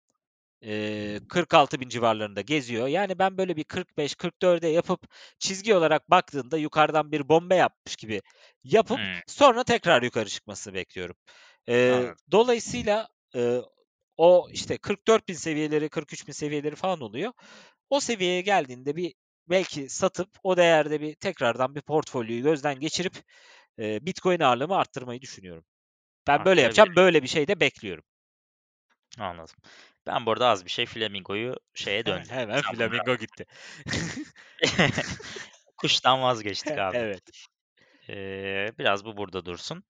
[0.62, 2.88] Eee, 46.000 civarlarında geziyor.
[2.88, 5.02] Yani ben böyle bir 45-44'e yapıp
[5.39, 8.22] çizgi olarak baktığında yukarıdan bir bombe yapmış gibi
[8.63, 11.15] yapıp Hmm, sonra tekrar yukarı çıkmasını bekliyorum.
[11.88, 12.19] Anladım.
[12.32, 13.62] dolayısıyla eee,
[14.17, 17.34] o işte 44.000 seviyeleri, 43.000 seviyeleri falan oluyor.
[17.89, 19.13] O seviyeye geldiğinde bir
[19.50, 23.13] belki satıp o değerde bir tekrardan bir portfolyoyu gözden geçirip
[23.78, 25.65] eee, Bitcoin ağırlığımı arttırmayı düşünüyorum.
[26.28, 26.95] Ben böyle yapacağım.
[26.95, 28.04] Böyle bir şey de bekliyorum.
[29.19, 29.56] Anladım.
[30.07, 32.29] Ben burada az bir şey Flamingo'yu şeye döndü.
[32.29, 33.45] Hemen Sen bunu flamingo gitti.
[35.77, 36.99] Kuştan vazgeçtik abi.
[36.99, 37.23] Evet.
[38.09, 39.83] Eee, biraz bu burada dursun.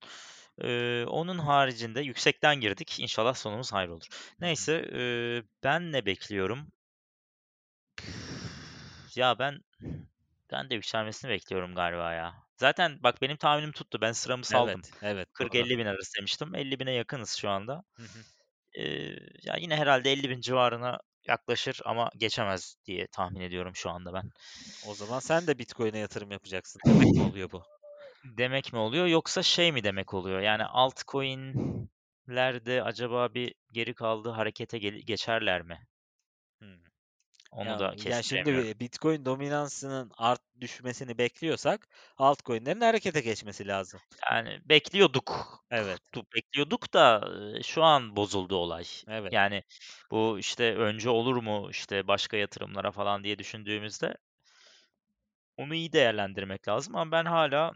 [0.62, 3.00] Eee, onun haricinde yüksekten girdik.
[3.00, 4.06] İnşallah sonumuz hayır olur.
[4.40, 6.72] Neyse, eee, ben ne bekliyorum?
[9.16, 9.60] Ya ben
[10.52, 12.34] ben de yükselmesini bekliyorum galiba ya.
[12.56, 14.00] Zaten bak benim tahminim tuttu.
[14.00, 14.82] Ben sıramı saldım.
[14.82, 15.66] Evet, evet, doğru.
[15.66, 16.54] 40-50 bin arası demiştim.
[16.54, 17.84] 50 bine yakınız şu anda.
[17.96, 18.24] Hı hı.
[18.76, 24.12] Eee, ya yine herhalde 50 bin civarına yaklaşır ama geçemez diye tahmin ediyorum şu anda
[24.14, 24.24] ben.
[24.80, 27.62] O zaman sen de Bitcoin'e yatırım yapacaksın demek mi oluyor bu?
[28.24, 30.40] Demek mi oluyor yoksa şey mi demek oluyor?
[30.40, 35.78] Yani altcoin'lerde acaba bir geri kaldı harekete geçerler mi?
[37.50, 38.66] Onu Ya da şimdi kestiremiyorum.
[38.76, 44.00] bi Bitcoin dominansının art düşmesini bekliyorsak altcoin'lerin harekete geçmesi lazım.
[44.30, 45.60] Yani bekliyorduk.
[45.70, 47.28] Evet, Du- Bekliyorduk da
[47.62, 48.84] şu an bozuldu olay.
[49.08, 49.32] evet.
[49.32, 49.62] Yani
[50.10, 54.16] bu işte önce olur mu işte başka yatırımlara falan diye düşündüğümüzde
[55.56, 57.72] onu iyi değerlendirmek lazım ama ben hala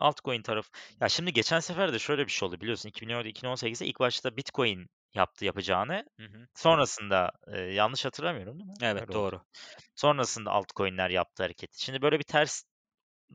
[0.00, 0.70] Altcoin tarafı.
[1.00, 2.88] Ya şimdi geçen sefer de şöyle bir şey oldu biliyorsun.
[2.88, 6.04] 2017-2018'de ilk başta Bitcoin yaptı yapacağını.
[6.18, 6.48] Hı hı.
[6.54, 8.76] Sonrasında e, yanlış hatırlamıyorum değil mi?
[8.82, 9.30] Evet, Öyle oldu.
[9.30, 9.42] doğru.
[9.96, 11.84] Sonrasında altcoin'ler yaptı hareketi.
[11.84, 12.64] Şimdi böyle bir ters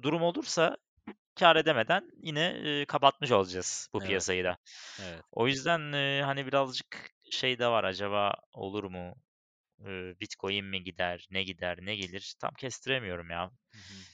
[0.04, 0.78] durum olursa
[1.40, 2.42] kâr edemeden yine
[2.82, 4.58] e, kapatmış olacağız bu Evet, piyasayı da.
[5.00, 5.26] evet.
[5.32, 9.16] O yüzden e, hani birazcık şey de var acaba olur mu?
[9.88, 12.36] E, Bitcoin mi gider, ne gider, ne gelir?
[12.42, 13.52] Tam kestiremiyorum ya.
[13.74, 14.06] Hı hı.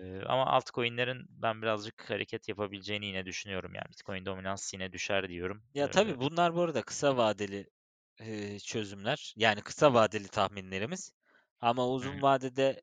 [0.00, 3.74] Eee, ama altcoin'lerin ben birazcık hareket yapabileceğini yine düşünüyorum.
[3.74, 5.62] Yani Bitcoin dominans yine düşer diyorum.
[5.74, 7.66] Ya, tabii bunlar bu arada kısa vadeli,
[8.20, 9.32] eee, çözümler.
[9.36, 11.12] Yani kısa vadeli tahminlerimiz
[11.60, 12.10] ama hı hı.
[12.10, 12.82] uzun vadede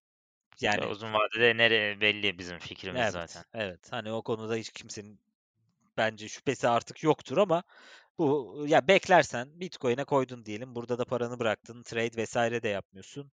[0.76, 3.44] Ya yani uzun vadede nereye belli bizim fikrimiz zaten.
[3.44, 3.92] Evet, evet.
[3.92, 5.20] Hani o konuda hiç kimsenin
[5.98, 7.64] bence şüphesi artık yoktur ama
[8.18, 10.76] bu ya beklersen Bitcoin'e koydun diyelim.
[10.76, 11.84] Burada da paranı bıraktın.
[11.84, 13.32] Trade vesaire de yapmıyorsun.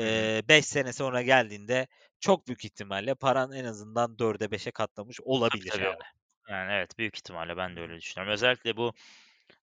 [0.00, 0.32] Hı hı.
[0.38, 1.88] Ee, 5 sene sonra geldiğinde
[2.20, 5.94] çok büyük ihtimalle paran en azından 4'e 5'e katlamış Tabii olabilir tabii yani.
[5.94, 6.04] öyle.
[6.48, 8.32] Yani evet büyük ihtimalle ben de öyle düşünüyorum.
[8.32, 8.92] Özellikle bu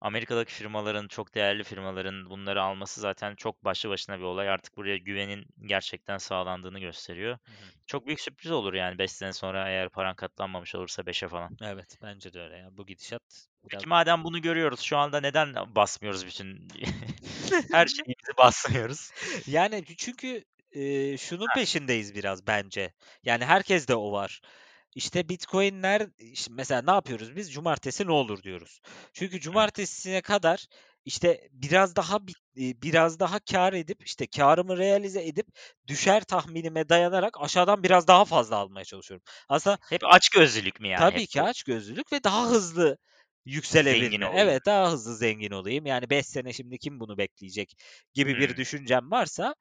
[0.06, 4.48] Amerika'daki firmaların, çok değerli firmaların bunları alması zaten çok başlı başına bir olay.
[4.50, 7.32] Artık buraya güvenin gerçekten sağlandığını gösteriyor.
[7.32, 7.66] Hı hı.
[7.86, 11.56] Çok büyük sürpriz olur yani 5 sene sonra eğer paran katlanmamış olursa 5'e falan.
[11.62, 12.68] Evet, bence de öyle ya.
[12.76, 13.22] Bu gidişat
[13.64, 16.68] biraz Peki madem bunu görüyoruz, şu anda neden basmıyoruz bütün
[17.72, 19.10] her şeyimizi basmıyoruz?
[19.46, 22.92] Yani çünkü e, şunun peşindeyiz biraz bence.
[23.24, 24.40] Yani herkes de o var.
[24.96, 27.52] İşte Bitcoin'ler işte mesela ne yapıyoruz biz?
[27.52, 28.80] Cumartesi ne olur diyoruz.
[29.14, 30.66] Çünkü cumartesine kadar
[31.04, 32.16] işte biraz daha
[32.60, 35.46] e, biraz daha kar edip işte karımı realize edip
[35.88, 39.24] düşer tahminime dayanarak aşağıdan biraz daha fazla almaya çalışıyorum.
[39.48, 41.42] Aslında Hep açgözlülük mü yani tabii hep ki bu?
[41.42, 42.98] açgözlülük ve daha hızlı
[43.44, 44.26] yükselebilme.
[44.32, 45.86] Evet, daha hızlı zengin olayım.
[45.86, 47.74] Yani 5 sene şimdi kim bunu bekleyecek
[48.14, 48.56] gibi bir Hımm.
[48.56, 49.54] düşüncem varsa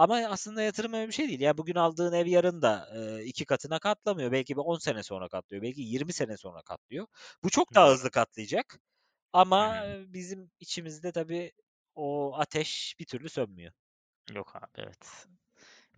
[0.00, 1.40] ama aslında yatırım öyle bir şey değil.
[1.40, 4.32] Ya bugün aldığın ev yarın da e, iki katına katlamıyor.
[4.32, 5.62] Belki bir 10 sene sonra katlıyor.
[5.62, 7.06] Belki 20 sene sonra katlıyor.
[7.44, 8.80] Bu çok daha hızlı katlayacak.
[9.32, 9.86] Ama hı.
[9.86, 11.52] e, bizim içimizde tabii
[11.94, 13.72] o ateş bir türlü sönmüyor.
[14.34, 15.26] Yok abi, evet.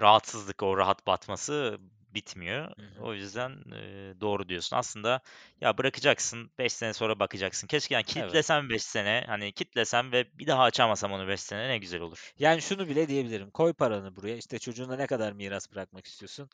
[0.00, 1.78] Rahatsızlık, o rahat batması
[2.14, 2.72] bitmiyor.
[2.78, 3.04] Hı hı.
[3.04, 4.76] O yüzden, eee, doğru diyorsun.
[4.76, 5.20] Aslında
[5.60, 7.66] ya bırakacaksın, 5 sene sonra bakacaksın.
[7.66, 8.42] Keşke yani Evet.
[8.44, 12.32] kilitlesem 5 sene, hani kilitlesem ve bir daha açamasam onu 5 sene ne güzel olur.
[12.38, 13.50] Yani şunu bile diyebilirim.
[13.50, 14.36] Koy paranı buraya.
[14.36, 16.48] İşte çocuğuna ne kadar miras bırakmak istiyorsun?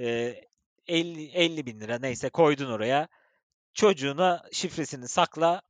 [0.00, 0.40] Ee,
[0.86, 3.08] 50, 50 bin lira neyse koydun oraya.
[3.74, 5.62] Çocuğuna şifresini sakla.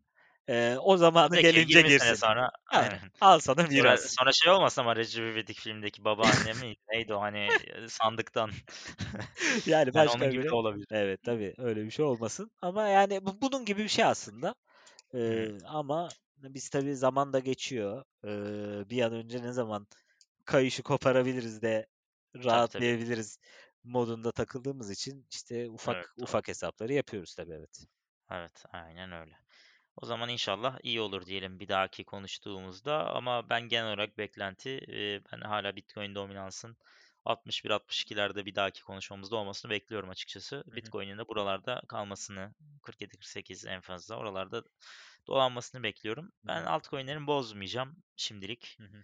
[0.48, 0.96] Ee, o
[1.30, 2.16] ki gelince 20 sene girsin.
[2.16, 3.00] sonra Aynen.
[3.20, 4.16] Al sana Sonra miras.
[4.18, 8.50] sonra şey olmasın ama Recep İvedik filmindeki babaanne miydi, neydi o hani, sandıktan.
[9.66, 10.86] Yani Yani onun başka gibi de olabilir.
[10.90, 12.50] Evet tabii öyle bir şey olmasın.
[12.62, 14.54] Ama yani bu bunun gibi bir şey aslında.
[15.14, 18.04] Ee, ama biz tabii zaman da geçiyor.
[18.24, 19.86] Ee, bir an önce ne zaman
[20.46, 21.86] kayışı koparabiliriz de
[22.48, 22.96] Tabii, tabii.
[22.96, 23.38] rahatlayabiliriz
[23.84, 27.84] modunda takıldığımız için işte ufak Evet, ufak hesapları yapıyoruz tabii evet.
[28.30, 29.38] Evet, aynen öyle.
[29.96, 34.80] O zaman inşallah iyi olur diyelim bir dahaki konuştuğumuzda ama ben genel olarak beklenti,
[35.32, 36.76] ben hâlâ Bitcoin dominansın
[37.24, 40.64] 61-62'lerde bir dahaki konuşmamızda olmasını bekliyorum açıkçası.
[40.66, 44.62] Bitcoin'in de buralarda kalmasını, 47-48 en fazla oralarda
[45.26, 46.32] dolanmasını bekliyorum.
[46.44, 46.70] Ben hı.
[46.70, 48.76] altcoin'lerimi bozmayacağım şimdilik.
[48.78, 49.02] Hı hı.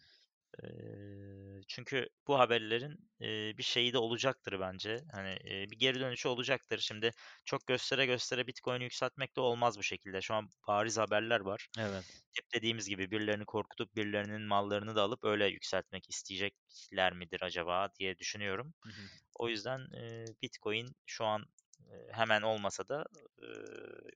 [1.68, 3.10] Çünkü bu haberlerin,
[3.58, 5.04] bir şeyi de olacaktır bence.
[5.12, 6.78] Hani, bir geri dönüşü olacaktır.
[6.78, 7.10] Şimdi
[7.44, 10.20] çok göstere göstere Bitcoin'i yükseltmek de olmaz bu şekilde.
[10.20, 11.68] Şu an bariz haberler var.
[11.78, 12.04] Evet.
[12.36, 18.18] Hep dediğimiz gibi birilerini korkutup birilerinin mallarını da alıp öyle yükseltmek isteyecekler midir acaba diye
[18.18, 18.74] düşünüyorum.
[18.84, 19.02] Hı hı.
[19.34, 19.80] O yüzden,
[20.42, 21.44] Bitcoin şu an,
[22.10, 23.04] hemen olmasa da,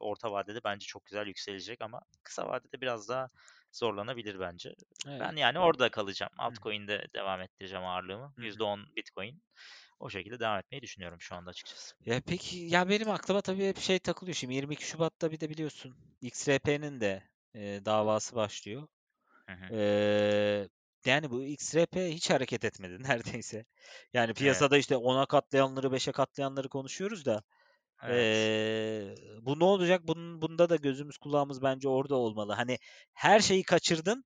[0.00, 3.28] orta vadede bence çok güzel yükselecek ama kısa vadede biraz daha
[3.76, 4.74] zorlanabilir bence.
[5.08, 5.20] Evet.
[5.20, 6.32] Ben yani orada kalacağım.
[6.36, 6.46] Hı hı.
[6.46, 8.32] Altcoin'de devam ettireceğim ağırlığımı.
[8.36, 8.46] Hı hı.
[8.46, 9.42] %10 Bitcoin.
[10.00, 11.94] O şekilde devam etmeyi düşünüyorum şu anda açıkçası.
[12.06, 14.34] Ya peki ya benim aklıma tabii hep şey takılıyor.
[14.34, 17.22] Şimdi 22 Şubat'ta bir de biliyorsun XRP'nin de
[17.54, 18.88] e, davası başlıyor.
[19.46, 19.76] Hı
[21.06, 23.64] yani bu XRP hiç hareket etmedi neredeyse.
[24.12, 24.36] Yani Evet.
[24.36, 27.42] piyasada işte 10'a katlayanları 5'e katlayanları konuşuyoruz da
[28.02, 28.50] Evet.
[28.56, 30.00] eee, bu ne olacak?
[30.04, 32.52] Bunun, bunda da gözümüz kulağımız bence orada olmalı.
[32.52, 32.78] Hani
[33.14, 34.24] her şeyi kaçırdın,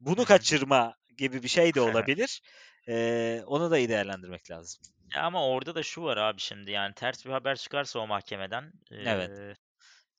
[0.00, 2.42] bunu kaçırma gibi bir şey de olabilir.
[2.88, 4.82] Eee, onu da iyi değerlendirmek lazım.
[5.14, 8.72] Ya ama orada da şu var abi şimdi yani ters bir haber çıkarsa o mahkemeden,
[9.04, 9.54] Evet, eee,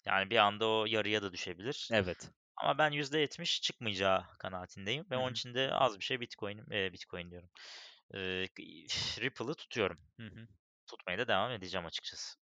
[0.05, 1.91] yani bir anda o yarıya da düşebilir.
[1.91, 2.31] evet.
[2.57, 6.93] Ama ben %70 çıkmayacağı kanaatindeyim ve Hı onun için de az bir şey Bitcoin, eee,
[6.93, 7.49] Bitcoin diyorum.
[8.15, 8.49] Eee,
[9.21, 9.99] Ripple'ı tutuyorum.
[10.19, 10.47] hı hı.
[10.87, 12.39] Tutmaya da devam edeceğim açıkçası.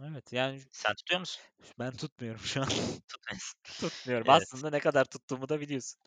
[0.00, 1.42] Evet yani Sen tutuyor musun?
[1.78, 2.68] ben tutmuyorum şu an.
[3.08, 3.60] Tutmuyorsun.
[3.80, 4.26] Tutmuyorum.
[4.30, 4.42] Evet.
[4.42, 6.00] Aslında ne kadar tuttuğumu da biliyorsun.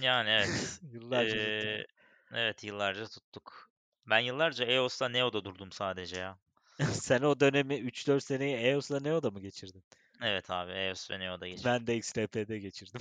[0.00, 0.80] Yani evet.
[0.92, 1.96] Yıllarca tuttum.
[2.32, 3.70] Evet yıllarca tuttuk.
[4.06, 6.38] Ben yıllarca EOS'ta Neo'da durdum sadece ya.
[6.92, 9.84] Sen o dönemi 3-4 seneyi EOS'la Neo'da mı geçirdin?
[10.22, 11.72] Evet abi EOS ve Neo'da geçirdim.
[11.72, 13.00] Ben de XRP'de geçirdim.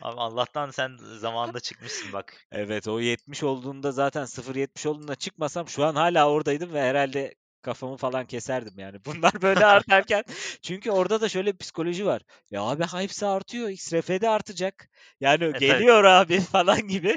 [0.00, 2.46] Abi Allah'tan sen zamanında çıkmışsın bak.
[2.52, 7.34] Evet o 70 olduğunda zaten 0.70 olduğunda çıkmasam şu an hala oradaydım ve herhalde
[7.68, 8.98] kafamı falan keserdim yani.
[9.04, 10.24] Bunlar böyle artarken
[10.62, 12.22] çünkü orada da şöyle bir psikoloji var.
[12.50, 13.68] Ya abi hepsi artıyor.
[13.68, 14.88] XRP'de artacak.
[15.20, 15.86] Yani Evet, evet.
[15.86, 17.16] geliyor abi falan gibi.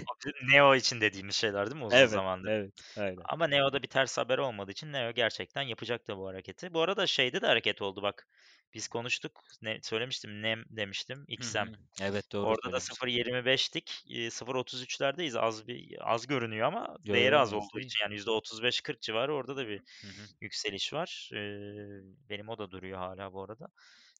[0.53, 2.49] Neo için dediğimiz şeyler değil mi uzun Evet, zamandır?
[2.49, 3.27] evet, aynen.
[3.29, 6.73] Ama Neo'da bir ters haber olmadığı için Neo gerçekten yapacaktı bu hareketi.
[6.73, 8.27] Bu arada şeyde de hareket oldu bak.
[8.73, 9.41] Biz konuştuk.
[9.61, 10.41] Ne söylemiştim?
[10.41, 11.25] Nem demiştim.
[11.27, 11.67] XM.
[11.67, 11.75] hı.
[12.01, 12.97] Evet doğru Orada da söylemiştin.
[12.97, 15.35] 0.25'lik, eee, 0.33'lerdeyiz.
[15.35, 19.67] Az bir az görünüyor ama Yo değeri az olduğu için yani %35-40 civarı orada da
[19.67, 20.27] bir Hı hı.
[20.41, 21.29] Yükseliş var.
[21.33, 23.67] Eee, benim o da duruyor hala bu arada.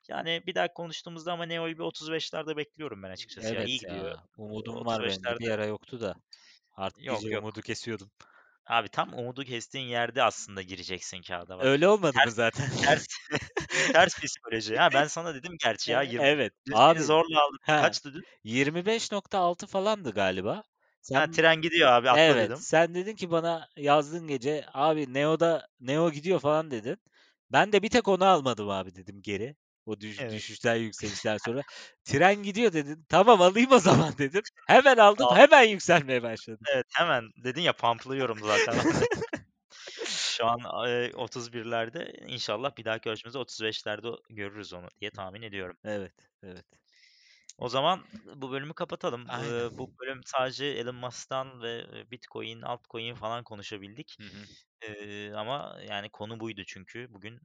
[0.09, 3.63] Yani bir dahaki konuştuğumuzda ama Neo'yu bir 35'lerde bekliyorum ben açıkçası ya.
[3.63, 4.07] İyi Evet gidiyor.
[4.07, 4.27] ya.
[4.37, 5.33] Umudum var benim de.
[5.33, 6.15] 35'lerde Bir ara yoktu da.
[6.71, 7.43] Artık yok yok.
[7.43, 8.11] umudu kesiyordum.
[8.65, 11.69] Abi tam umudu kestiğin yerde aslında gireceksin kâğıda bak.
[11.69, 12.69] Öyle olmadı mı Ters zaten?
[12.85, 13.05] ters
[13.93, 14.77] ters psikoloji.
[14.77, 16.53] Ha ben sana dedim gerçi ya E 20 evet.
[16.71, 17.59] Abi zorla aldım.
[17.61, 18.23] ha Kaçtı dün?
[18.43, 20.63] 25.6 falandı galiba.
[21.13, 22.65] Ha Sen tren gidiyor abi atla evet, dedim.
[22.67, 26.97] sen dedin ki bana yazdığın gece abi Neo'da Neo gidiyor falan dedin.
[27.51, 29.55] Ben de bir tek onu almadım abi dedim geri.
[29.85, 30.29] O düş, Evet.
[30.29, 31.63] düşüşler yükselişler sonra.
[32.05, 33.05] Tren gidiyor dedin.
[33.09, 34.43] Tamam alayım o zaman dedim.
[34.67, 36.67] Hemen aldım Al hemen yükselmeye başladı.
[36.73, 38.81] evet hemen dedin ya pamplıyorum zaten.
[40.03, 45.77] Şu an, eee, 31'lerde inşallah bir dahaki ölçümüzde 35'lerde görürüz onu diye tahmin ediyorum.
[45.83, 46.65] Evet, evet.
[47.57, 49.27] O zaman bu bölümü kapatalım.
[49.27, 49.71] Aynen.
[49.77, 54.17] bu bölüm sadece Elon Musk'tan ve Bitcoin, altcoin falan konuşabildik.
[54.19, 54.47] Hı hı.
[54.83, 57.39] Eee, ama yani konu buydu çünkü bugün.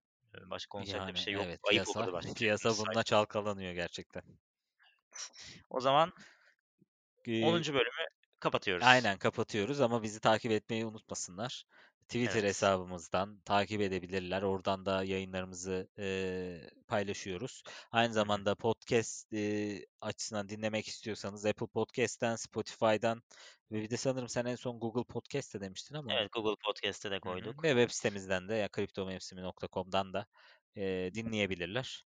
[0.51, 1.49] Başka konuşacak da bir Yani şey yok.
[1.49, 4.23] evet Ayıp piyasa olurdu başka piyasa bununla çalkalanıyor gerçekten.
[5.71, 6.13] O zaman
[7.25, 7.75] Eee 10.
[7.75, 8.07] bölümü
[8.41, 9.05] kapatıyoruz.
[9.05, 11.65] Aynen kapatıyoruz ama bizi takip etmeyi unutmasınlar.
[12.09, 12.45] Twitter Evet.
[12.45, 14.43] hesabımızdan takip edebilirler.
[14.43, 17.63] Oradan da yayınlarımızı, eee, paylaşıyoruz.
[17.93, 18.43] Aynı Hı hı.
[18.43, 23.23] zamanda podcast, eee, açısından dinlemek istiyorsanız Apple Podcast'ten, Spotify'dan
[23.73, 27.21] ve bir de sanırım sen en son Google Podcast'te demiştin ama Evet, Google Podcast'e de
[27.25, 27.55] Hı hı.
[27.55, 27.65] koyduk.
[27.65, 30.27] Ve web sitemizden de ya kriptomevsimi.com'dan da,
[30.77, 32.07] eee, dinleyebilirler.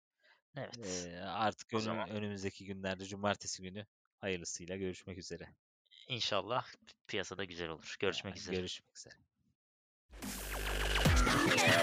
[0.56, 1.10] Evet.
[1.10, 3.88] Eee, artık O zaman önü önümüzdeki günlerde cumartesi günü
[4.20, 5.56] hayırlısıyla görüşmek üzere.
[6.08, 6.66] İnşallah
[7.08, 7.96] piyasada güzel olur.
[8.00, 8.58] Görüşmek üzere.
[8.58, 9.31] Görüşmek üzere.
[11.28, 11.82] Yeah.